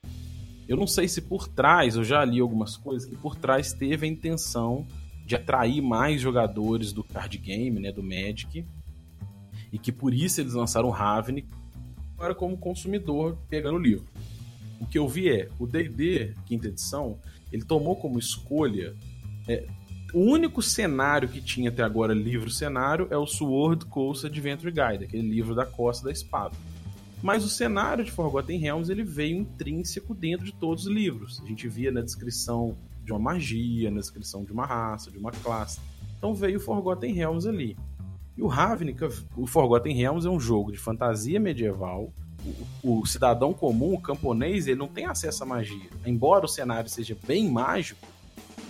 Eu 0.67 0.79
não 0.79 0.87
sei 0.87 1.07
se 1.07 1.21
por 1.21 1.47
trás, 1.47 1.95
eu 1.95 2.05
já 2.05 2.25
li 2.25 2.41
algumas 2.41 2.75
coisas 2.75 3.07
que 3.07 3.17
por 3.17 3.37
trás 3.37 3.75
teve 3.75 4.07
a 4.07 4.09
intenção 4.09 4.87
de 5.27 5.37
atrair 5.37 5.83
mais 5.83 6.23
jogadores 6.23 6.91
do 6.91 7.05
card 7.05 7.37
game, 7.37 7.79
né, 7.79 7.93
do 7.93 8.03
Magic, 8.03 8.65
e 9.71 9.79
que 9.79 9.93
por 9.93 10.15
isso 10.15 10.41
eles 10.41 10.55
lançaram 10.55 10.89
o 10.89 10.93
Ravnik 10.93 11.47
agora 12.19 12.35
como 12.35 12.59
consumidor 12.59 13.39
pegando 13.49 13.77
o 13.77 13.81
livro. 13.81 14.05
O 14.81 14.87
que 14.87 14.99
eu 14.99 15.09
vi 15.09 15.31
é, 15.31 15.49
o 15.59 15.67
D&D, 15.67 16.35
quinta 16.47 16.67
edição, 16.67 17.17
ele 17.53 17.65
tomou 17.65 17.95
como 17.95 18.19
escolha 18.19 18.95
é, 19.47 19.65
o 20.13 20.21
único 20.21 20.61
cenário 20.63 21.29
que 21.29 21.41
tinha 21.41 21.71
até 21.71 21.83
agora 21.83 22.13
livro-cenário 22.15 23.07
é 23.11 23.17
o 23.17 23.27
Sword 23.27 23.85
Coast 23.87 24.27
Adventure 24.27 24.73
Guide, 24.73 25.05
aquele 25.05 25.29
livro 25.29 25.55
da 25.55 25.65
Costa 25.65 26.07
da 26.07 26.13
Espada. 26.13 26.57
Mas 27.23 27.45
o 27.45 27.49
cenário 27.49 28.05
de 28.05 28.11
Forgotten 28.11 28.59
Realms 28.59 28.91
ele 28.91 29.03
veio 29.03 29.37
intrínseco 29.37 30.15
dentro 30.15 30.47
de 30.47 30.53
todos 30.53 30.87
os 30.87 30.93
livros. 30.93 31.41
A 31.45 31.47
gente 31.47 31.69
via 31.69 31.93
na 31.93 32.01
descrição 32.01 32.77
de 33.05 33.13
uma 33.13 33.19
magia, 33.19 33.91
na 33.91 34.01
descrição 34.01 34.45
de 34.45 34.53
uma 34.53 34.65
raça, 34.67 35.11
de 35.11 35.19
uma 35.19 35.31
classe. 35.31 35.81
Então 36.17 36.35
veio 36.35 36.61
Forgotten 36.61 37.13
Realms 37.13 37.47
ali. 37.47 37.77
E 38.39 38.43
o 38.43 38.47
Ravnica, 38.47 39.09
o 39.37 39.49
Forgotten 39.49 39.97
Realms 39.97 40.25
é 40.25 40.31
um 40.31 40.39
jogo 40.39 40.71
de 40.71 40.79
fantasia 40.79 41.41
medieval. 41.41 42.13
O, 42.85 43.01
o, 43.01 43.05
cidadão 43.05 43.53
comum, 43.53 43.95
o 43.95 44.01
camponês, 44.01 44.69
ele 44.69 44.79
não 44.79 44.87
tem 44.87 45.07
acesso 45.07 45.43
à 45.43 45.47
magia. 45.47 45.91
Embora 46.07 46.45
o 46.45 46.49
cenário 46.49 46.89
seja 46.89 47.19
bem 47.27 47.51
mágico, 47.51 48.07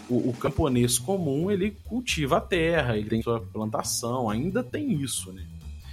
o, 0.09 0.31
o 0.31 0.33
camponês 0.33 0.99
comum 0.99 1.51
ele 1.51 1.73
cultiva 1.87 2.39
a 2.39 2.41
terra, 2.41 2.97
ele 2.97 3.11
tem 3.11 3.21
sua 3.21 3.43
plantação, 3.43 4.31
ainda 4.31 4.65
tem 4.65 4.91
isso, 5.03 5.31
né? 5.35 5.47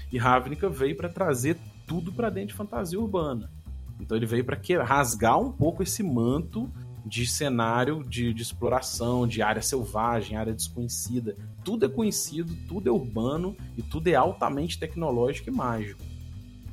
E 0.09 0.17
Ravnica 0.17 0.69
veio 0.69 0.95
para 0.95 1.09
trazer 1.09 1.57
tudo 1.85 2.13
para 2.13 2.29
dentro 2.29 2.49
de 2.49 2.53
fantasia 2.53 2.97
urbana. 2.97 3.51
Então 3.99 4.15
ele 4.15 4.25
veio 4.25 4.45
para 4.45 4.57
rasgar 4.85 5.37
um 5.37 5.51
pouco 5.51 5.83
esse 5.83 6.01
manto 6.01 6.71
de 7.05 7.27
cenário 7.27 8.03
de, 8.03 8.33
de, 8.33 8.41
exploração, 8.41 9.27
de 9.27 9.41
área 9.41 9.61
selvagem, 9.61 10.35
área 10.35 10.53
desconhecida. 10.53 11.35
Tudo 11.63 11.85
é 11.85 11.89
conhecido, 11.89 12.55
tudo 12.67 12.89
é 12.89 12.91
urbano 12.91 13.55
e 13.77 13.83
tudo 13.83 14.07
é 14.07 14.15
altamente 14.15 14.79
tecnológico 14.79 15.49
e 15.49 15.53
mágico. 15.53 16.01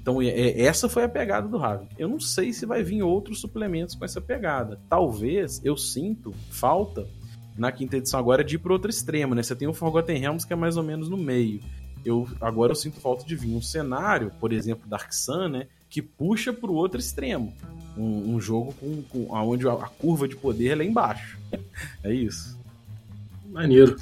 Então, 0.00 0.20
essa 0.20 0.88
foi 0.88 1.04
a 1.04 1.08
pegada 1.08 1.46
do 1.46 1.58
Ravnica. 1.58 1.94
Eu 1.96 2.08
não 2.08 2.18
sei 2.18 2.52
se 2.52 2.66
vai 2.66 2.82
vir 2.82 3.02
outros 3.02 3.40
suplementos 3.40 3.94
com 3.94 4.04
essa 4.04 4.20
pegada. 4.20 4.80
Talvez 4.88 5.60
eu 5.64 5.76
sinto 5.76 6.34
falta 6.50 7.06
na 7.56 7.70
quinta 7.70 7.98
edição 7.98 8.18
agora 8.18 8.42
de 8.42 8.56
ir 8.56 8.58
para 8.58 8.72
outro 8.72 8.90
extremo, 8.90 9.34
né? 9.34 9.42
Você 9.42 9.54
tem 9.54 9.68
o 9.68 9.74
Forgotten 9.74 10.18
Realms 10.18 10.44
que 10.44 10.52
é 10.52 10.56
mais 10.56 10.76
ou 10.76 10.82
menos 10.82 11.08
no 11.08 11.16
meio. 11.16 11.60
Eu 12.04 12.26
agora 12.40 12.72
eu 12.72 12.76
sinto 12.76 13.00
falta 13.00 13.24
de 13.24 13.36
vir 13.36 13.54
um 13.54 13.62
cenário, 13.62 14.32
por 14.40 14.52
exemplo, 14.52 14.88
Dark 14.88 15.12
Sun, 15.12 15.48
né, 15.48 15.68
que 15.92 16.00
puxa 16.00 16.54
para 16.54 16.70
o 16.70 16.74
outro 16.74 16.98
extremo. 16.98 17.54
Um, 17.96 18.34
um 18.34 18.40
jogo 18.40 18.74
com, 18.80 19.02
com 19.02 19.30
onde 19.30 19.68
a, 19.68 19.72
a 19.72 19.88
curva 19.88 20.26
de 20.26 20.34
poder 20.34 20.68
é 20.68 20.74
lá 20.76 20.84
embaixo. 20.84 21.38
é 22.02 22.12
isso. 22.12 22.58
Maneiro. 23.50 23.96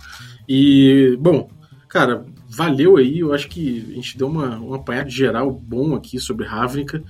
E, 0.48 1.18
bom, 1.20 1.50
cara, 1.88 2.24
valeu 2.48 2.96
aí. 2.96 3.18
Eu 3.18 3.34
acho 3.34 3.48
que 3.48 3.84
a 3.90 3.94
gente 3.94 4.16
deu 4.16 4.28
uma, 4.28 4.60
um 4.60 4.72
apanhado 4.72 5.10
geral 5.10 5.50
bom 5.50 5.96
aqui 5.96 6.20
sobre 6.20 6.46
Ravnica. 6.46 7.02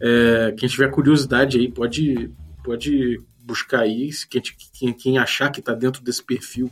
É, 0.00 0.54
quem 0.56 0.68
tiver 0.68 0.88
curiosidade 0.92 1.58
aí 1.58 1.68
pode, 1.68 2.30
pode 2.62 3.20
buscar 3.42 3.80
aí. 3.80 4.08
Quem, 4.30 4.40
quem, 4.72 4.92
quem 4.92 5.18
achar 5.18 5.50
que 5.50 5.58
está 5.58 5.74
dentro 5.74 6.00
desse 6.00 6.22
perfil 6.22 6.70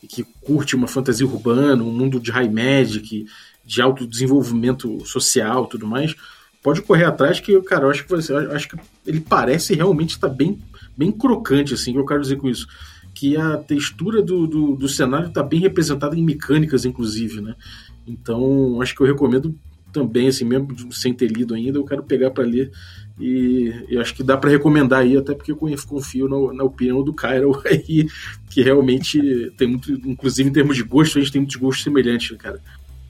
e 0.00 0.06
que 0.06 0.22
curte 0.22 0.76
uma 0.76 0.86
fantasia 0.86 1.26
urbana, 1.26 1.82
um 1.82 1.92
mundo 1.92 2.20
de 2.20 2.30
high 2.30 2.48
magic, 2.48 3.26
de 3.64 3.82
alto 3.82 4.06
desenvolvimento 4.06 5.04
social 5.04 5.66
tudo 5.66 5.84
mais, 5.84 6.14
pode 6.68 6.82
correr 6.82 7.04
atrás 7.04 7.40
que, 7.40 7.58
cara, 7.62 7.86
eu 7.86 7.90
acho 7.90 8.04
que 8.04 8.10
você, 8.10 8.34
acho 8.34 8.68
que 8.68 8.76
ele 9.06 9.20
parece 9.20 9.74
realmente 9.74 10.10
estar 10.10 10.28
tá 10.28 10.34
bem, 10.34 10.58
bem 10.94 11.10
crocante, 11.10 11.72
assim, 11.72 11.94
que 11.94 11.98
eu 11.98 12.04
quero 12.04 12.20
dizer 12.20 12.36
com 12.36 12.46
isso 12.46 12.66
que 13.14 13.36
a 13.38 13.56
textura 13.56 14.22
do, 14.22 14.46
do, 14.46 14.76
do 14.76 14.88
cenário 14.88 15.28
está 15.28 15.42
bem 15.42 15.58
representada 15.58 16.14
em 16.14 16.22
mecânicas, 16.22 16.84
inclusive, 16.84 17.40
né? 17.40 17.56
Então, 18.06 18.80
acho 18.82 18.94
que 18.94 19.00
eu 19.00 19.06
recomendo 19.06 19.56
também, 19.92 20.28
assim, 20.28 20.44
mesmo 20.44 20.92
sem 20.92 21.14
ter 21.14 21.26
lido 21.26 21.54
ainda, 21.54 21.78
eu 21.78 21.84
quero 21.84 22.02
pegar 22.04 22.30
para 22.30 22.44
ler 22.44 22.70
e 23.18 23.72
eu 23.88 24.00
acho 24.00 24.14
que 24.14 24.22
dá 24.22 24.36
para 24.36 24.50
recomendar 24.50 25.00
aí, 25.00 25.16
até 25.16 25.34
porque 25.34 25.50
eu 25.50 25.56
confio 25.56 26.28
na, 26.28 26.52
na 26.52 26.64
opinião 26.64 27.02
do 27.02 27.14
Cairo 27.14 27.60
aí, 27.66 28.06
que 28.50 28.62
realmente 28.62 29.50
tem 29.56 29.66
muito, 29.66 29.90
inclusive 29.90 30.50
em 30.50 30.52
termos 30.52 30.76
de 30.76 30.84
gosto, 30.84 31.18
a 31.18 31.20
gente 31.20 31.32
tem 31.32 31.40
muitos 31.40 31.56
gostos 31.56 31.82
semelhantes, 31.82 32.36
cara. 32.36 32.60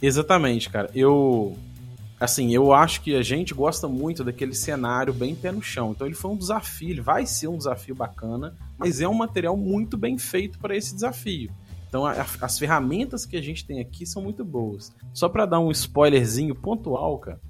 Exatamente, 0.01 0.71
cara. 0.71 0.89
Eu 0.95 1.59
assim, 2.21 2.53
eu 2.55 2.73
acho 2.73 3.01
que 3.01 3.15
a 3.15 3.23
gente 3.23 3.55
gosta 3.55 3.89
muito 3.89 4.25
daquele 4.25 4.55
cenário 4.55 5.13
bem 5.13 5.35
pé 5.35 5.53
no 5.53 5.63
chão. 5.63 5.93
Então 5.93 6.07
ele 6.07 6.17
foi 6.17 6.31
um 6.31 6.37
desafio, 6.37 6.91
ele 6.91 7.01
vai 7.01 7.27
ser 7.27 7.49
um 7.49 7.57
desafio 7.57 7.95
bacana, 7.95 8.55
mas 8.77 9.01
é 9.01 9.09
um 9.09 9.15
material 9.15 9.57
muito 9.57 9.97
bem 9.97 10.19
feito 10.19 10.59
para 10.59 10.77
esse 10.77 10.95
desafio. 10.95 11.51
Então 11.89 12.05
a, 12.05 12.27
as 12.41 12.59
ferramentas 12.59 13.25
que 13.25 13.37
a 13.37 13.43
gente 13.43 13.65
tem 13.67 13.81
aqui 13.81 14.05
são 14.05 14.23
muito 14.23 14.45
boas. 14.45 14.95
Só 15.13 15.29
para 15.29 15.47
dar 15.47 15.61
um 15.61 15.71
spoilerzinho 15.71 16.55
pontual, 16.55 17.19
cara. 17.19 17.41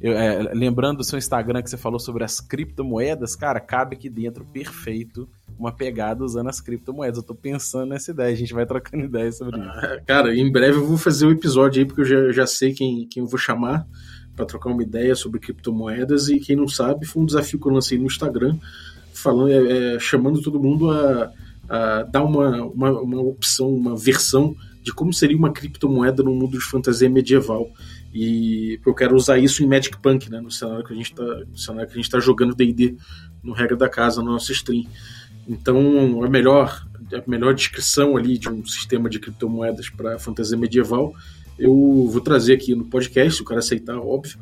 Eu, 0.00 0.12
é, 0.12 0.52
lembrando 0.52 0.98
do 0.98 1.04
seu 1.04 1.18
Instagram 1.18 1.62
que 1.62 1.70
você 1.70 1.76
falou 1.78 1.98
sobre 1.98 2.22
as 2.22 2.38
criptomoedas, 2.38 3.34
cara, 3.34 3.58
cabe 3.58 3.96
aqui 3.96 4.10
dentro 4.10 4.44
perfeito 4.44 5.28
uma 5.58 5.72
pegada 5.72 6.24
usando 6.24 6.48
as 6.48 6.60
criptomoedas. 6.60 7.18
Eu 7.18 7.22
tô 7.22 7.34
pensando 7.34 7.90
nessa 7.90 8.10
ideia, 8.10 8.32
a 8.32 8.36
gente 8.36 8.52
vai 8.52 8.66
trocando 8.66 9.04
ideias 9.04 9.38
sobre 9.38 9.58
isso. 9.58 9.68
Ah, 9.68 10.00
cara, 10.06 10.34
em 10.34 10.50
breve 10.50 10.76
eu 10.76 10.86
vou 10.86 10.98
fazer 10.98 11.26
o 11.26 11.28
um 11.28 11.32
episódio 11.32 11.80
aí, 11.80 11.86
porque 11.86 12.02
eu 12.02 12.04
já, 12.04 12.32
já 12.32 12.46
sei 12.46 12.72
quem, 12.72 13.06
quem 13.08 13.22
eu 13.22 13.28
vou 13.28 13.38
chamar 13.38 13.86
para 14.34 14.44
trocar 14.44 14.70
uma 14.70 14.82
ideia 14.82 15.14
sobre 15.14 15.40
criptomoedas. 15.40 16.28
E 16.28 16.38
quem 16.38 16.54
não 16.54 16.68
sabe, 16.68 17.06
foi 17.06 17.22
um 17.22 17.26
desafio 17.26 17.58
que 17.58 17.66
eu 17.66 17.72
lancei 17.72 17.98
no 17.98 18.06
Instagram, 18.06 18.58
falando, 19.12 19.50
é, 19.50 19.94
é, 19.94 19.98
chamando 19.98 20.42
todo 20.42 20.60
mundo 20.60 20.90
a, 20.90 21.32
a 21.68 22.02
dar 22.02 22.22
uma, 22.22 22.64
uma, 22.64 23.00
uma, 23.00 23.20
opção, 23.22 23.70
uma 23.70 23.96
versão 23.96 24.54
de 24.82 24.92
como 24.92 25.12
seria 25.12 25.36
uma 25.36 25.52
criptomoeda 25.52 26.22
no 26.22 26.32
mundo 26.32 26.52
de 26.52 26.64
fantasia 26.64 27.08
medieval. 27.08 27.68
E 28.14 28.78
eu 28.86 28.94
quero 28.94 29.16
usar 29.16 29.38
isso 29.38 29.64
em 29.64 29.66
Magic 29.66 30.00
Punk, 30.00 30.30
né, 30.30 30.40
no 30.40 30.50
cenário 30.50 30.84
que 30.84 30.92
a 30.92 30.96
gente 30.96 31.10
está, 31.10 31.24
no 31.24 31.58
cenário 31.58 31.88
que 31.88 31.94
a 31.94 31.96
gente 31.96 32.10
tá 32.10 32.20
jogando 32.20 32.54
D&D 32.54 32.96
no 33.42 33.52
regra 33.52 33.76
da 33.76 33.88
casa, 33.88 34.22
no 34.22 34.32
nosso 34.32 34.52
stream. 34.52 34.84
Então, 35.48 36.24
a 36.24 36.28
melhor, 36.28 36.86
a 37.12 37.30
melhor 37.30 37.54
descrição 37.54 38.16
ali 38.16 38.38
de 38.38 38.48
um 38.48 38.64
sistema 38.64 39.08
de 39.08 39.18
criptomoedas 39.18 39.88
para 39.88 40.18
fantasia 40.18 40.56
medieval 40.56 41.14
eu 41.58 42.06
vou 42.08 42.20
trazer 42.20 42.54
aqui 42.54 42.74
no 42.74 42.84
podcast, 42.84 43.36
se 43.36 43.42
o 43.42 43.44
cara 43.44 43.60
aceitar, 43.60 43.98
óbvio. 43.98 44.38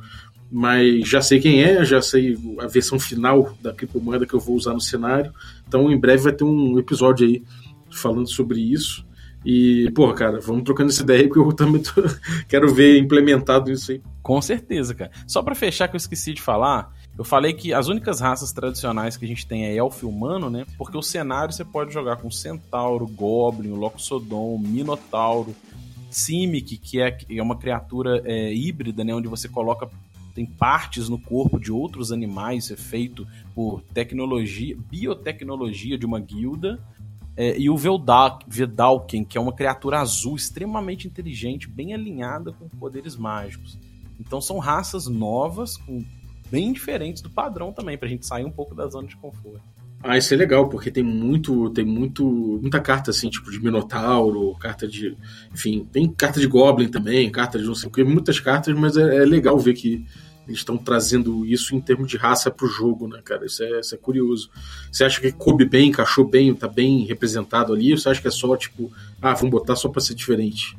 Mas 0.51 1.09
já 1.09 1.21
sei 1.21 1.41
quem 1.41 1.63
é, 1.63 1.85
já 1.85 2.03
sei 2.03 2.37
a 2.61 2.67
versão 2.67 2.99
final 2.99 3.57
da 3.61 3.73
criptomoeda 3.73 4.27
que 4.27 4.35
eu 4.35 4.41
vou 4.41 4.57
usar 4.57 4.73
no 4.73 4.81
cenário. 4.81 5.33
Então, 5.67 5.91
em 5.91 5.99
breve 5.99 6.25
vai 6.25 6.33
ter 6.33 6.45
um 6.45 6.79
episódio 6.79 7.27
aí 7.27 7.43
falando 7.91 8.29
sobre 8.29 8.61
isso. 8.61 9.07
E, 9.45 9.91
porra, 9.95 10.15
cara, 10.15 10.41
vamos 10.41 10.65
trocando 10.65 10.91
essa 10.91 11.03
ideia 11.03 11.23
aí, 11.23 11.29
porque 11.29 11.41
eu 11.41 11.53
também 11.53 11.83
tô... 11.83 12.03
quero 12.49 12.73
ver 12.73 12.99
implementado 12.99 13.71
isso 13.71 13.93
aí. 13.93 14.03
Com 14.23 14.41
certeza, 14.41 14.95
cara. 14.95 15.11
Só 15.27 15.43
para 15.43 15.55
fechar, 15.55 15.89
que 15.89 15.97
eu 15.97 15.99
esqueci 15.99 16.33
de 16.33 16.43
falar, 16.43 16.93
eu 17.17 17.25
falei 17.25 17.53
que 17.53 17.73
as 17.73 17.89
únicas 17.89 18.21
raças 18.21 18.53
tradicionais 18.53 19.17
que 19.17 19.25
a 19.25 19.29
gente 19.29 19.47
tem 19.47 19.67
é 19.67 19.77
elfo 19.77 20.05
e 20.05 20.09
humano, 20.09 20.51
né? 20.51 20.67
Porque 20.77 20.97
o 20.97 21.03
cenário 21.03 21.53
você 21.53 21.65
pode 21.65 21.93
jogar 21.93 22.17
com 22.17 22.31
centauro, 22.31 23.07
goblin, 23.07 23.71
loxodon, 23.71 24.59
minotauro, 24.59 25.55
Simic, 26.11 26.77
que 26.77 27.01
é, 27.01 27.17
é 27.29 27.43
uma 27.43 27.57
criatura 27.57 28.23
é, 28.25 28.55
híbrida, 28.55 29.03
né, 29.03 29.13
onde 29.13 29.27
você 29.27 29.49
coloca 29.49 29.89
tem 30.35 30.45
partes 30.45 31.09
no 31.09 31.17
corpo 31.17 31.61
de 31.61 31.71
outros 31.71 32.11
animais, 32.11 32.69
é 32.71 32.77
feito 32.77 33.25
por 33.55 33.81
tecnologia, 33.95 34.77
biotecnologia 34.91 35.97
de 35.97 36.05
uma 36.05 36.19
guilda. 36.19 36.85
É, 37.37 37.57
e 37.57 37.71
o 37.71 37.77
Vedalken, 37.77 39.25
que 39.25 39.39
é 39.39 39.41
uma 39.41 39.53
criatura 39.53 40.01
azul 40.01 40.35
extremamente 40.35 41.07
inteligente, 41.07 41.69
bem 41.69 41.95
alinhada 41.95 42.53
com 42.53 42.69
poderes 42.69 43.17
mágicos. 43.17 43.79
Então 44.19 44.41
são 44.41 44.59
raças 44.59 45.07
novas, 45.07 45.77
com, 45.77 46.05
bem 46.55 46.73
diferentes 46.73 47.21
do 47.21 47.29
padrão 47.29 47.73
também, 47.73 47.99
pra 47.99 48.07
gente 48.07 48.25
sair 48.25 48.45
um 48.45 48.51
pouco 48.51 48.77
da 48.77 48.87
zona 48.87 49.09
de 49.09 49.17
conforto. 49.17 49.61
Ah, 50.01 50.17
isso 50.17 50.33
é 50.33 50.37
legal, 50.37 50.69
porque 50.69 50.89
tem 50.89 51.03
muito, 51.03 51.69
tem 51.71 51.85
muito, 51.85 52.25
muita 52.63 52.81
carta 52.81 53.11
assim, 53.11 53.29
tipo 53.29 53.51
de 53.51 53.59
Minotauro, 53.59 54.55
carta 54.61 54.87
de. 54.87 55.17
Enfim, 55.53 55.89
tem 55.91 56.09
carta 56.09 56.39
de 56.39 56.47
Goblin 56.47 56.89
também, 56.89 57.29
carta 57.29 57.59
de 57.59 57.65
não 57.65 57.75
sei 57.75 57.89
o 57.89 57.91
que, 57.91 58.05
muitas 58.05 58.39
cartas, 58.39 58.73
mas 58.79 58.97
é, 58.97 59.17
é 59.17 59.25
legal 59.25 59.59
ver 59.59 59.75
que 59.75 60.07
eles 60.47 60.61
estão 60.61 60.77
trazendo 60.77 61.45
isso 61.45 61.75
em 61.75 61.81
termos 61.81 62.07
de 62.07 62.17
raça 62.17 62.51
pro 62.51 62.69
jogo, 62.69 63.09
né, 63.09 63.21
cara? 63.25 63.47
Isso 63.47 63.65
é, 63.65 63.81
isso 63.81 63.95
é 63.95 63.99
curioso. 63.99 64.49
Você 64.93 65.03
acha 65.03 65.21
que 65.21 65.33
coube 65.33 65.65
bem, 65.65 65.89
encaixou 65.89 66.25
bem, 66.25 66.55
tá 66.55 66.69
bem 66.69 67.05
representado 67.05 67.73
ali? 67.73 67.91
Ou 67.91 67.99
você 67.99 68.11
acha 68.11 68.21
que 68.21 68.29
é 68.29 68.31
só, 68.31 68.55
tipo, 68.57 68.93
ah, 69.21 69.35
vamos 69.35 69.51
botar 69.51 69.75
só 69.75 69.89
pra 69.89 70.03
ser 70.03 70.15
diferente? 70.15 70.77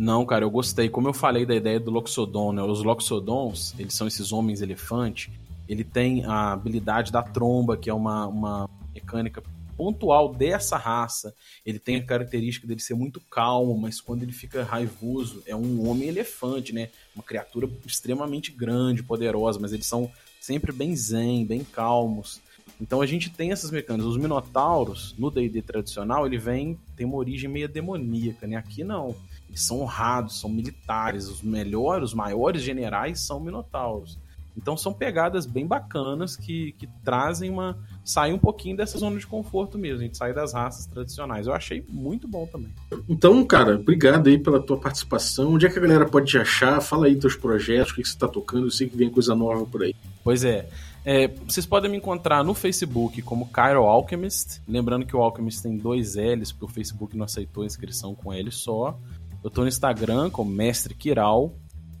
Não, 0.00 0.24
cara, 0.24 0.44
eu 0.44 0.50
gostei. 0.50 0.88
Como 0.88 1.08
eu 1.08 1.12
falei 1.12 1.44
da 1.44 1.54
ideia 1.54 1.78
do 1.78 1.90
Loxodon, 1.90 2.52
né? 2.52 2.62
Os 2.62 2.82
Loxodons, 2.82 3.74
eles 3.78 3.94
são 3.94 4.06
esses 4.06 4.32
homens 4.32 4.62
elefante 4.62 5.30
ele 5.70 5.84
tem 5.84 6.24
a 6.24 6.50
habilidade 6.50 7.12
da 7.12 7.22
tromba, 7.22 7.76
que 7.76 7.88
é 7.88 7.94
uma, 7.94 8.26
uma 8.26 8.68
mecânica 8.92 9.40
pontual 9.76 10.34
dessa 10.34 10.76
raça. 10.76 11.32
Ele 11.64 11.78
tem 11.78 11.94
a 11.94 12.04
característica 12.04 12.66
dele 12.66 12.80
ser 12.80 12.94
muito 12.94 13.20
calmo, 13.20 13.78
mas 13.78 14.00
quando 14.00 14.24
ele 14.24 14.32
fica 14.32 14.64
raivoso, 14.64 15.44
é 15.46 15.54
um 15.54 15.88
homem 15.88 16.08
elefante, 16.08 16.74
né? 16.74 16.90
Uma 17.14 17.22
criatura 17.22 17.70
extremamente 17.86 18.50
grande, 18.50 19.04
poderosa, 19.04 19.60
mas 19.60 19.72
eles 19.72 19.86
são 19.86 20.10
sempre 20.40 20.72
bem 20.72 20.96
zen, 20.96 21.46
bem 21.46 21.62
calmos. 21.62 22.40
Então 22.80 23.00
a 23.00 23.06
gente 23.06 23.30
tem 23.30 23.52
essas 23.52 23.70
mecânicas. 23.70 24.10
Os 24.10 24.16
minotauros, 24.16 25.14
no 25.16 25.30
D&D 25.30 25.62
tradicional, 25.62 26.26
ele 26.26 26.36
vem 26.36 26.76
tem 26.96 27.06
uma 27.06 27.16
origem 27.16 27.48
meio 27.48 27.68
demoníaca, 27.68 28.44
né? 28.44 28.56
Aqui 28.56 28.82
não. 28.82 29.14
São 29.54 29.80
honrados, 29.80 30.40
são 30.40 30.50
militares, 30.50 31.28
os 31.28 31.42
melhores, 31.42 32.10
os 32.10 32.14
maiores 32.14 32.62
generais 32.62 33.20
são 33.20 33.40
minotauros. 33.40 34.18
Então 34.56 34.76
são 34.76 34.92
pegadas 34.92 35.46
bem 35.46 35.66
bacanas 35.66 36.36
que, 36.36 36.72
que 36.72 36.86
trazem 37.04 37.50
uma. 37.50 37.78
sair 38.04 38.32
um 38.32 38.38
pouquinho 38.38 38.76
dessa 38.76 38.98
zona 38.98 39.18
de 39.18 39.26
conforto 39.26 39.78
mesmo, 39.78 40.00
a 40.00 40.02
gente 40.04 40.16
sai 40.16 40.34
das 40.34 40.52
raças 40.52 40.86
tradicionais. 40.86 41.46
Eu 41.46 41.54
achei 41.54 41.84
muito 41.88 42.26
bom 42.28 42.46
também. 42.46 42.72
Então, 43.08 43.44
cara, 43.44 43.76
obrigado 43.76 44.28
aí 44.28 44.38
pela 44.38 44.60
tua 44.60 44.78
participação. 44.78 45.54
Onde 45.54 45.66
é 45.66 45.70
que 45.70 45.78
a 45.78 45.82
galera 45.82 46.06
pode 46.06 46.26
te 46.26 46.38
achar? 46.38 46.80
Fala 46.80 47.06
aí 47.06 47.16
teus 47.16 47.36
projetos, 47.36 47.92
o 47.92 47.94
que, 47.94 48.02
que 48.02 48.08
você 48.08 48.14
está 48.14 48.28
tocando, 48.28 48.66
eu 48.66 48.70
sei 48.70 48.88
que 48.88 48.96
vem 48.96 49.08
coisa 49.08 49.34
nova 49.34 49.64
por 49.64 49.82
aí. 49.82 49.94
Pois 50.22 50.44
é. 50.44 50.68
É, 51.02 51.28
vocês 51.28 51.64
podem 51.64 51.90
me 51.90 51.96
encontrar 51.96 52.44
no 52.44 52.52
Facebook 52.52 53.22
como 53.22 53.48
Cairo 53.48 53.84
Alchemist. 53.84 54.60
Lembrando 54.68 55.06
que 55.06 55.16
o 55.16 55.22
Alchemist 55.22 55.62
tem 55.62 55.76
dois 55.78 56.16
L's, 56.16 56.52
porque 56.52 56.66
o 56.66 56.68
Facebook 56.68 57.16
não 57.16 57.24
aceitou 57.24 57.62
a 57.62 57.66
inscrição 57.66 58.14
com 58.14 58.32
L 58.32 58.50
só. 58.52 58.98
Eu 59.42 59.48
estou 59.48 59.64
no 59.64 59.68
Instagram 59.68 60.30
como 60.30 60.50
Mestre 60.50 60.94
Kiral. 60.94 61.54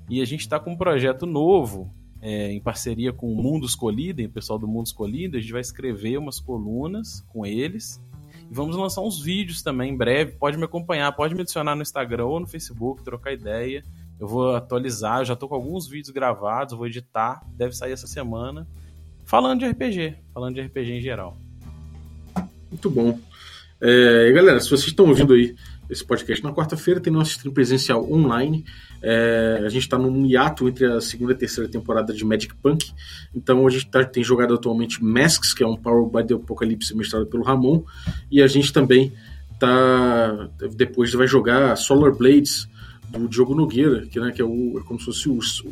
E 0.08 0.20
a 0.20 0.24
gente 0.24 0.40
está 0.40 0.58
com 0.58 0.72
um 0.72 0.76
projeto 0.76 1.24
novo 1.24 1.94
é, 2.20 2.52
em 2.52 2.60
parceria 2.60 3.12
com 3.12 3.32
o 3.32 3.36
Mundos 3.36 3.74
Colidem, 3.74 4.26
o 4.26 4.30
pessoal 4.30 4.58
do 4.58 4.68
Mundos 4.68 4.92
Colidem, 4.92 5.38
a 5.38 5.40
gente 5.40 5.52
vai 5.52 5.60
escrever 5.60 6.18
umas 6.18 6.38
colunas 6.38 7.24
com 7.28 7.46
eles 7.46 8.02
e 8.50 8.54
vamos 8.54 8.76
lançar 8.76 9.00
uns 9.00 9.22
vídeos 9.22 9.62
também 9.62 9.92
em 9.92 9.96
breve. 9.96 10.32
Pode 10.32 10.58
me 10.58 10.64
acompanhar, 10.64 11.12
pode 11.12 11.34
me 11.34 11.42
adicionar 11.42 11.74
no 11.74 11.82
Instagram 11.82 12.26
ou 12.26 12.40
no 12.40 12.46
Facebook, 12.46 13.02
trocar 13.02 13.32
ideia. 13.32 13.82
Eu 14.18 14.26
vou 14.26 14.54
atualizar, 14.54 15.24
já 15.24 15.34
tô 15.34 15.48
com 15.48 15.54
alguns 15.54 15.88
vídeos 15.88 16.10
gravados, 16.10 16.76
vou 16.76 16.86
editar, 16.86 17.42
deve 17.56 17.74
sair 17.74 17.92
essa 17.92 18.06
semana. 18.06 18.66
Falando 19.24 19.60
de 19.60 19.66
RPG, 19.66 20.16
falando 20.34 20.56
de 20.56 20.62
RPG 20.62 20.92
em 20.92 21.00
geral. 21.00 21.36
Muito 22.68 22.90
bom. 22.90 23.18
É, 23.80 24.30
galera, 24.32 24.60
se 24.60 24.68
vocês 24.68 24.88
estão 24.88 25.06
ouvindo 25.06 25.32
aí 25.32 25.54
esse 25.90 26.04
podcast 26.04 26.42
na 26.44 26.52
quarta-feira, 26.52 27.00
tem 27.00 27.12
nosso 27.12 27.32
stream 27.32 27.52
presencial 27.52 28.10
online. 28.10 28.64
É, 29.02 29.62
a 29.64 29.68
gente 29.68 29.82
está 29.82 29.98
num 29.98 30.24
hiato 30.24 30.68
entre 30.68 30.86
a 30.86 31.00
segunda 31.00 31.32
e 31.32 31.36
terceira 31.36 31.68
temporada 31.68 32.12
de 32.12 32.24
Magic 32.24 32.54
Punk. 32.56 32.92
Então 33.34 33.66
a 33.66 33.70
gente 33.70 33.86
tá, 33.86 34.04
tem 34.04 34.22
jogado 34.22 34.54
atualmente 34.54 35.02
Masks, 35.02 35.52
que 35.52 35.62
é 35.62 35.66
um 35.66 35.76
Power 35.76 36.08
by 36.08 36.26
the 36.26 36.34
Apocalypse 36.34 36.96
mestrado 36.96 37.26
pelo 37.26 37.42
Ramon. 37.42 37.82
E 38.30 38.40
a 38.40 38.46
gente 38.46 38.72
também 38.72 39.12
tá. 39.58 40.48
Depois 40.74 41.12
vai 41.12 41.26
jogar 41.26 41.76
Solar 41.76 42.12
Blades 42.12 42.68
do 43.10 43.28
Diogo 43.28 43.54
Nogueira, 43.54 44.06
que, 44.06 44.20
né, 44.20 44.30
que 44.30 44.40
é, 44.40 44.44
o, 44.44 44.78
é 44.78 44.82
como 44.82 44.98
se 44.98 45.06
fosse 45.06 45.28
os, 45.28 45.64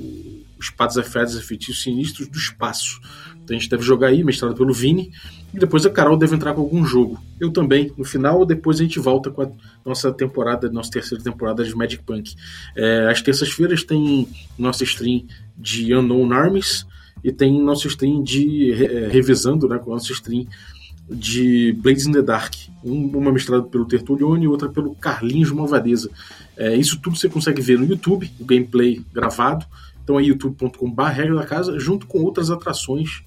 os 0.58 0.70
Pads 0.70 0.98
Afetos 0.98 1.36
Efetivos 1.36 1.82
Sinistros 1.82 2.28
do 2.28 2.36
Espaço. 2.36 3.00
Então 3.44 3.56
a 3.56 3.58
gente 3.58 3.70
deve 3.70 3.82
jogar 3.82 4.08
aí, 4.08 4.24
mestrado 4.24 4.54
pelo 4.54 4.72
Vini, 4.72 5.10
e 5.54 5.58
depois 5.58 5.86
a 5.86 5.90
Carol 5.90 6.16
deve 6.16 6.34
entrar 6.34 6.52
com 6.52 6.60
algum 6.60 6.84
jogo. 6.84 7.18
Eu 7.40 7.50
também, 7.50 7.92
no 7.96 8.04
final, 8.04 8.44
depois 8.44 8.80
a 8.80 8.82
gente 8.82 8.98
volta 8.98 9.30
com 9.30 9.42
a 9.42 9.50
nossa 9.86 10.12
temporada, 10.12 10.68
nossa 10.68 10.90
terceira 10.90 11.22
temporada 11.22 11.64
de 11.64 11.74
Magic 11.74 12.02
Punk. 12.02 12.34
É, 12.76 13.08
às 13.10 13.22
terças-feiras 13.22 13.84
tem 13.84 14.28
nossa 14.58 14.84
stream 14.84 15.24
de 15.56 15.94
Unknown 15.94 16.32
Armies 16.32 16.86
e 17.22 17.32
tem 17.32 17.62
nosso 17.62 17.86
stream 17.88 18.22
de 18.22 18.72
é, 18.72 19.08
revisando, 19.08 19.68
né, 19.68 19.78
com 19.78 19.90
nosso 19.90 20.12
stream 20.12 20.46
de 21.10 21.72
Blades 21.72 22.06
in 22.06 22.12
the 22.12 22.22
Dark, 22.22 22.54
uma 22.84 23.32
misturada 23.32 23.64
pelo 23.64 23.86
Tertulione 23.86 24.44
e 24.44 24.48
outra 24.48 24.68
pelo 24.68 24.94
Carlinhos 24.94 25.50
Malvadeza. 25.50 26.10
É, 26.56 26.76
isso 26.76 27.00
tudo 27.00 27.16
você 27.16 27.28
consegue 27.28 27.62
ver 27.62 27.78
no 27.78 27.86
YouTube, 27.86 28.30
o 28.38 28.44
gameplay 28.44 29.02
gravado. 29.12 29.64
Então 30.02 30.18
é 30.18 30.22
youtube.com.br 30.22 31.02
regra 31.02 31.34
da 31.34 31.44
casa, 31.44 31.78
junto 31.78 32.06
com 32.06 32.22
outras 32.22 32.50
atrações, 32.50 33.22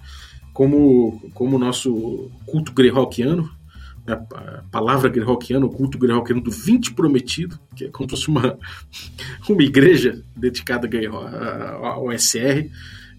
como, 0.53 1.21
como 1.33 1.55
o 1.55 1.59
nosso 1.59 2.31
culto 2.45 2.71
greyhawkiano, 2.71 3.49
né, 4.05 4.13
a 4.13 4.63
palavra 4.71 5.09
greyhawkiano, 5.09 5.67
o 5.67 5.69
culto 5.69 5.97
greyhawkiano 5.97 6.41
do 6.41 6.51
20 6.51 6.93
prometido, 6.93 7.59
que 7.75 7.85
é 7.85 7.89
como 7.89 8.09
se 8.09 8.15
fosse 8.15 8.27
uma, 8.29 8.57
uma 9.47 9.63
igreja 9.63 10.23
dedicada 10.35 10.89
ao 11.81 12.11
SR. 12.11 12.69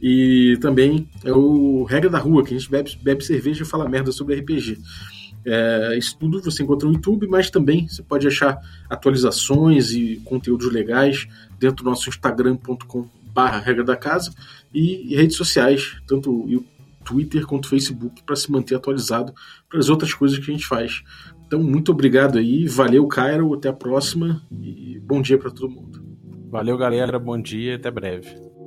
E 0.03 0.59
também 0.61 1.09
é 1.23 1.33
o 1.33 1.85
Regra 1.85 2.11
da 2.11 2.19
Rua, 2.19 2.43
que 2.43 2.53
a 2.53 2.59
gente 2.59 2.69
bebe, 2.69 2.99
bebe 3.01 3.25
cerveja 3.25 3.63
e 3.63 3.67
fala 3.67 3.89
merda 3.89 4.11
sobre 4.11 4.35
RPG. 4.35 4.79
É, 5.45 5.97
isso 5.97 6.17
tudo 6.19 6.43
você 6.43 6.63
encontra 6.63 6.89
no 6.89 6.95
YouTube, 6.95 7.27
mas 7.29 7.51
também 7.51 7.87
você 7.87 8.03
pode 8.03 8.27
achar 8.27 8.59
atualizações 8.91 9.93
e 9.93 10.21
conteúdos 10.25 10.73
legais 10.73 11.29
dentro 11.59 11.85
do 11.85 11.91
nosso 11.91 12.09
instagram.com 12.09 13.09
barra 13.33 13.59
regra 13.61 13.85
da 13.85 13.97
casa 13.97 14.33
e, 14.75 15.13
e, 15.13 15.17
redes 15.17 15.37
sociais, 15.37 15.97
tanto 16.07 16.31
o 16.31 16.65
Twitter 17.05 17.47
quanto 17.47 17.65
o 17.65 17.69
Facebook, 17.69 18.23
para 18.25 18.37
se 18.37 18.51
manter 18.51 18.75
atualizado 18.75 19.33
para 19.69 19.79
as 19.79 19.89
outras 19.89 20.13
coisas 20.13 20.39
que 20.39 20.51
a 20.51 20.55
gente 20.55 20.67
faz. 20.67 21.03
Então, 21.47 21.63
muito 21.63 21.93
obrigado 21.93 22.39
aí, 22.39 22.67
valeu, 22.67 23.07
Cairo, 23.07 23.53
até 23.55 23.69
a 23.69 23.73
próxima 23.73 24.43
e 24.51 25.01
bom 25.01 25.21
dia 25.21 25.39
para 25.39 25.51
todo 25.51 25.71
mundo. 25.71 26.03
Valeu, 26.51 26.77
galera, 26.77 27.19
bom 27.19 27.41
dia, 27.41 27.77
até 27.77 27.91
breve. 27.91 28.62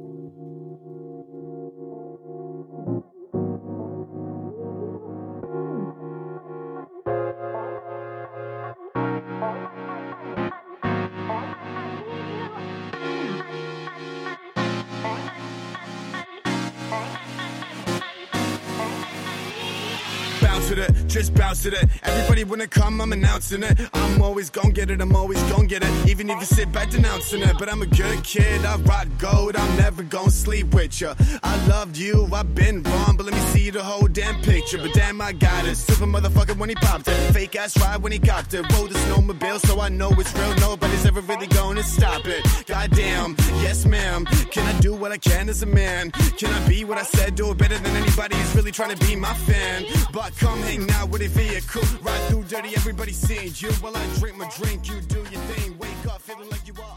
Just 21.08 21.34
bounce 21.34 21.64
to 21.64 21.70
it. 21.70 21.90
Everybody 22.04 22.44
wanna 22.44 22.68
come, 22.68 23.00
I'm 23.02 23.14
announcing 23.14 23.64
it. 23.64 23.80
I'm 23.94 24.22
always 24.22 24.50
gon' 24.50 24.72
get 24.72 24.90
it, 24.90 25.02
I'm 25.02 25.16
always 25.16 25.42
gon' 25.44 25.68
get 25.68 25.84
it. 25.84 26.10
Even 26.10 26.30
if 26.30 26.40
you 26.40 26.46
sit 26.46 26.72
back 26.72 26.90
denouncing 26.90 27.42
it. 27.42 27.56
But 27.60 27.72
I'm 27.72 27.82
a 27.82 27.86
good 27.86 28.24
kid, 28.24 28.66
I 28.66 28.76
rock 28.78 29.08
gold, 29.18 29.56
I'm 29.56 29.78
never 29.78 30.04
gon' 30.04 30.30
sleep 30.30 30.74
with 30.74 31.00
ya. 31.00 31.14
I 31.44 31.68
loved 31.68 31.98
you, 31.98 32.28
I've 32.34 32.56
been 32.56 32.84
wrong, 32.84 33.16
but 33.18 33.26
let 33.26 33.36
me 33.36 33.42
see 33.54 33.70
the 33.70 33.84
whole 33.84 34.08
damn 34.08 34.42
picture. 34.42 34.78
But 34.78 34.94
damn, 34.94 35.22
I 35.22 35.34
got 35.34 35.66
it. 35.66 35.76
Super 35.76 36.06
motherfucker 36.06 36.58
when 36.58 36.70
he 36.70 36.76
popped 36.76 37.08
it. 37.08 37.34
Fake 37.34 37.56
ass 37.56 37.78
ride 37.80 38.02
when 38.02 38.12
he 38.12 38.20
copped 38.20 38.54
it. 38.54 38.62
Rode 38.74 38.90
the 38.92 39.00
snowmobile, 39.00 39.60
so 39.66 39.80
I 39.80 39.90
know 39.90 40.12
it's 40.12 40.34
real. 40.36 40.56
Nobody's 40.56 41.06
ever 41.06 41.22
really 41.22 41.48
gonna 41.48 41.84
stop 41.84 42.26
it. 42.26 42.44
Goddamn, 42.66 43.36
yes 43.62 43.86
ma'am. 43.86 44.26
Can 44.26 44.66
I 44.66 44.80
do 44.80 44.94
what 44.94 45.12
I 45.12 45.18
can 45.18 45.50
as 45.50 45.62
a 45.64 45.66
man? 45.66 46.12
Can 46.12 46.54
I 46.54 46.68
be 46.68 46.84
what 46.84 46.98
I 46.98 47.04
said? 47.04 47.36
Do 47.36 47.52
it 47.52 47.58
better 47.58 47.78
than 47.78 47.96
anybody 47.96 48.36
who's 48.36 48.56
really 48.56 48.72
trying 48.72 48.96
to 48.96 49.06
be 49.06 49.16
my 49.16 49.34
fan. 49.34 49.86
But 50.12 50.36
come 50.38 50.55
I'm 50.56 50.62
hanging 50.62 50.92
out 50.92 51.10
with 51.10 51.22
a 51.22 51.28
vehicle. 51.28 51.84
Ride 52.02 52.30
through 52.30 52.44
dirty, 52.46 52.70
everybody 52.78 53.12
sees 53.12 53.62
you. 53.62 53.72
While 53.84 53.98
I 53.98 54.06
drink 54.20 54.38
my 54.38 54.50
drink, 54.56 54.88
you 54.88 55.02
do 55.02 55.18
your 55.18 55.42
thing. 55.52 55.78
Wake 55.78 56.06
up 56.08 56.22
feeling 56.22 56.50
like 56.50 56.66
you 56.66 56.74
are. 56.82 56.95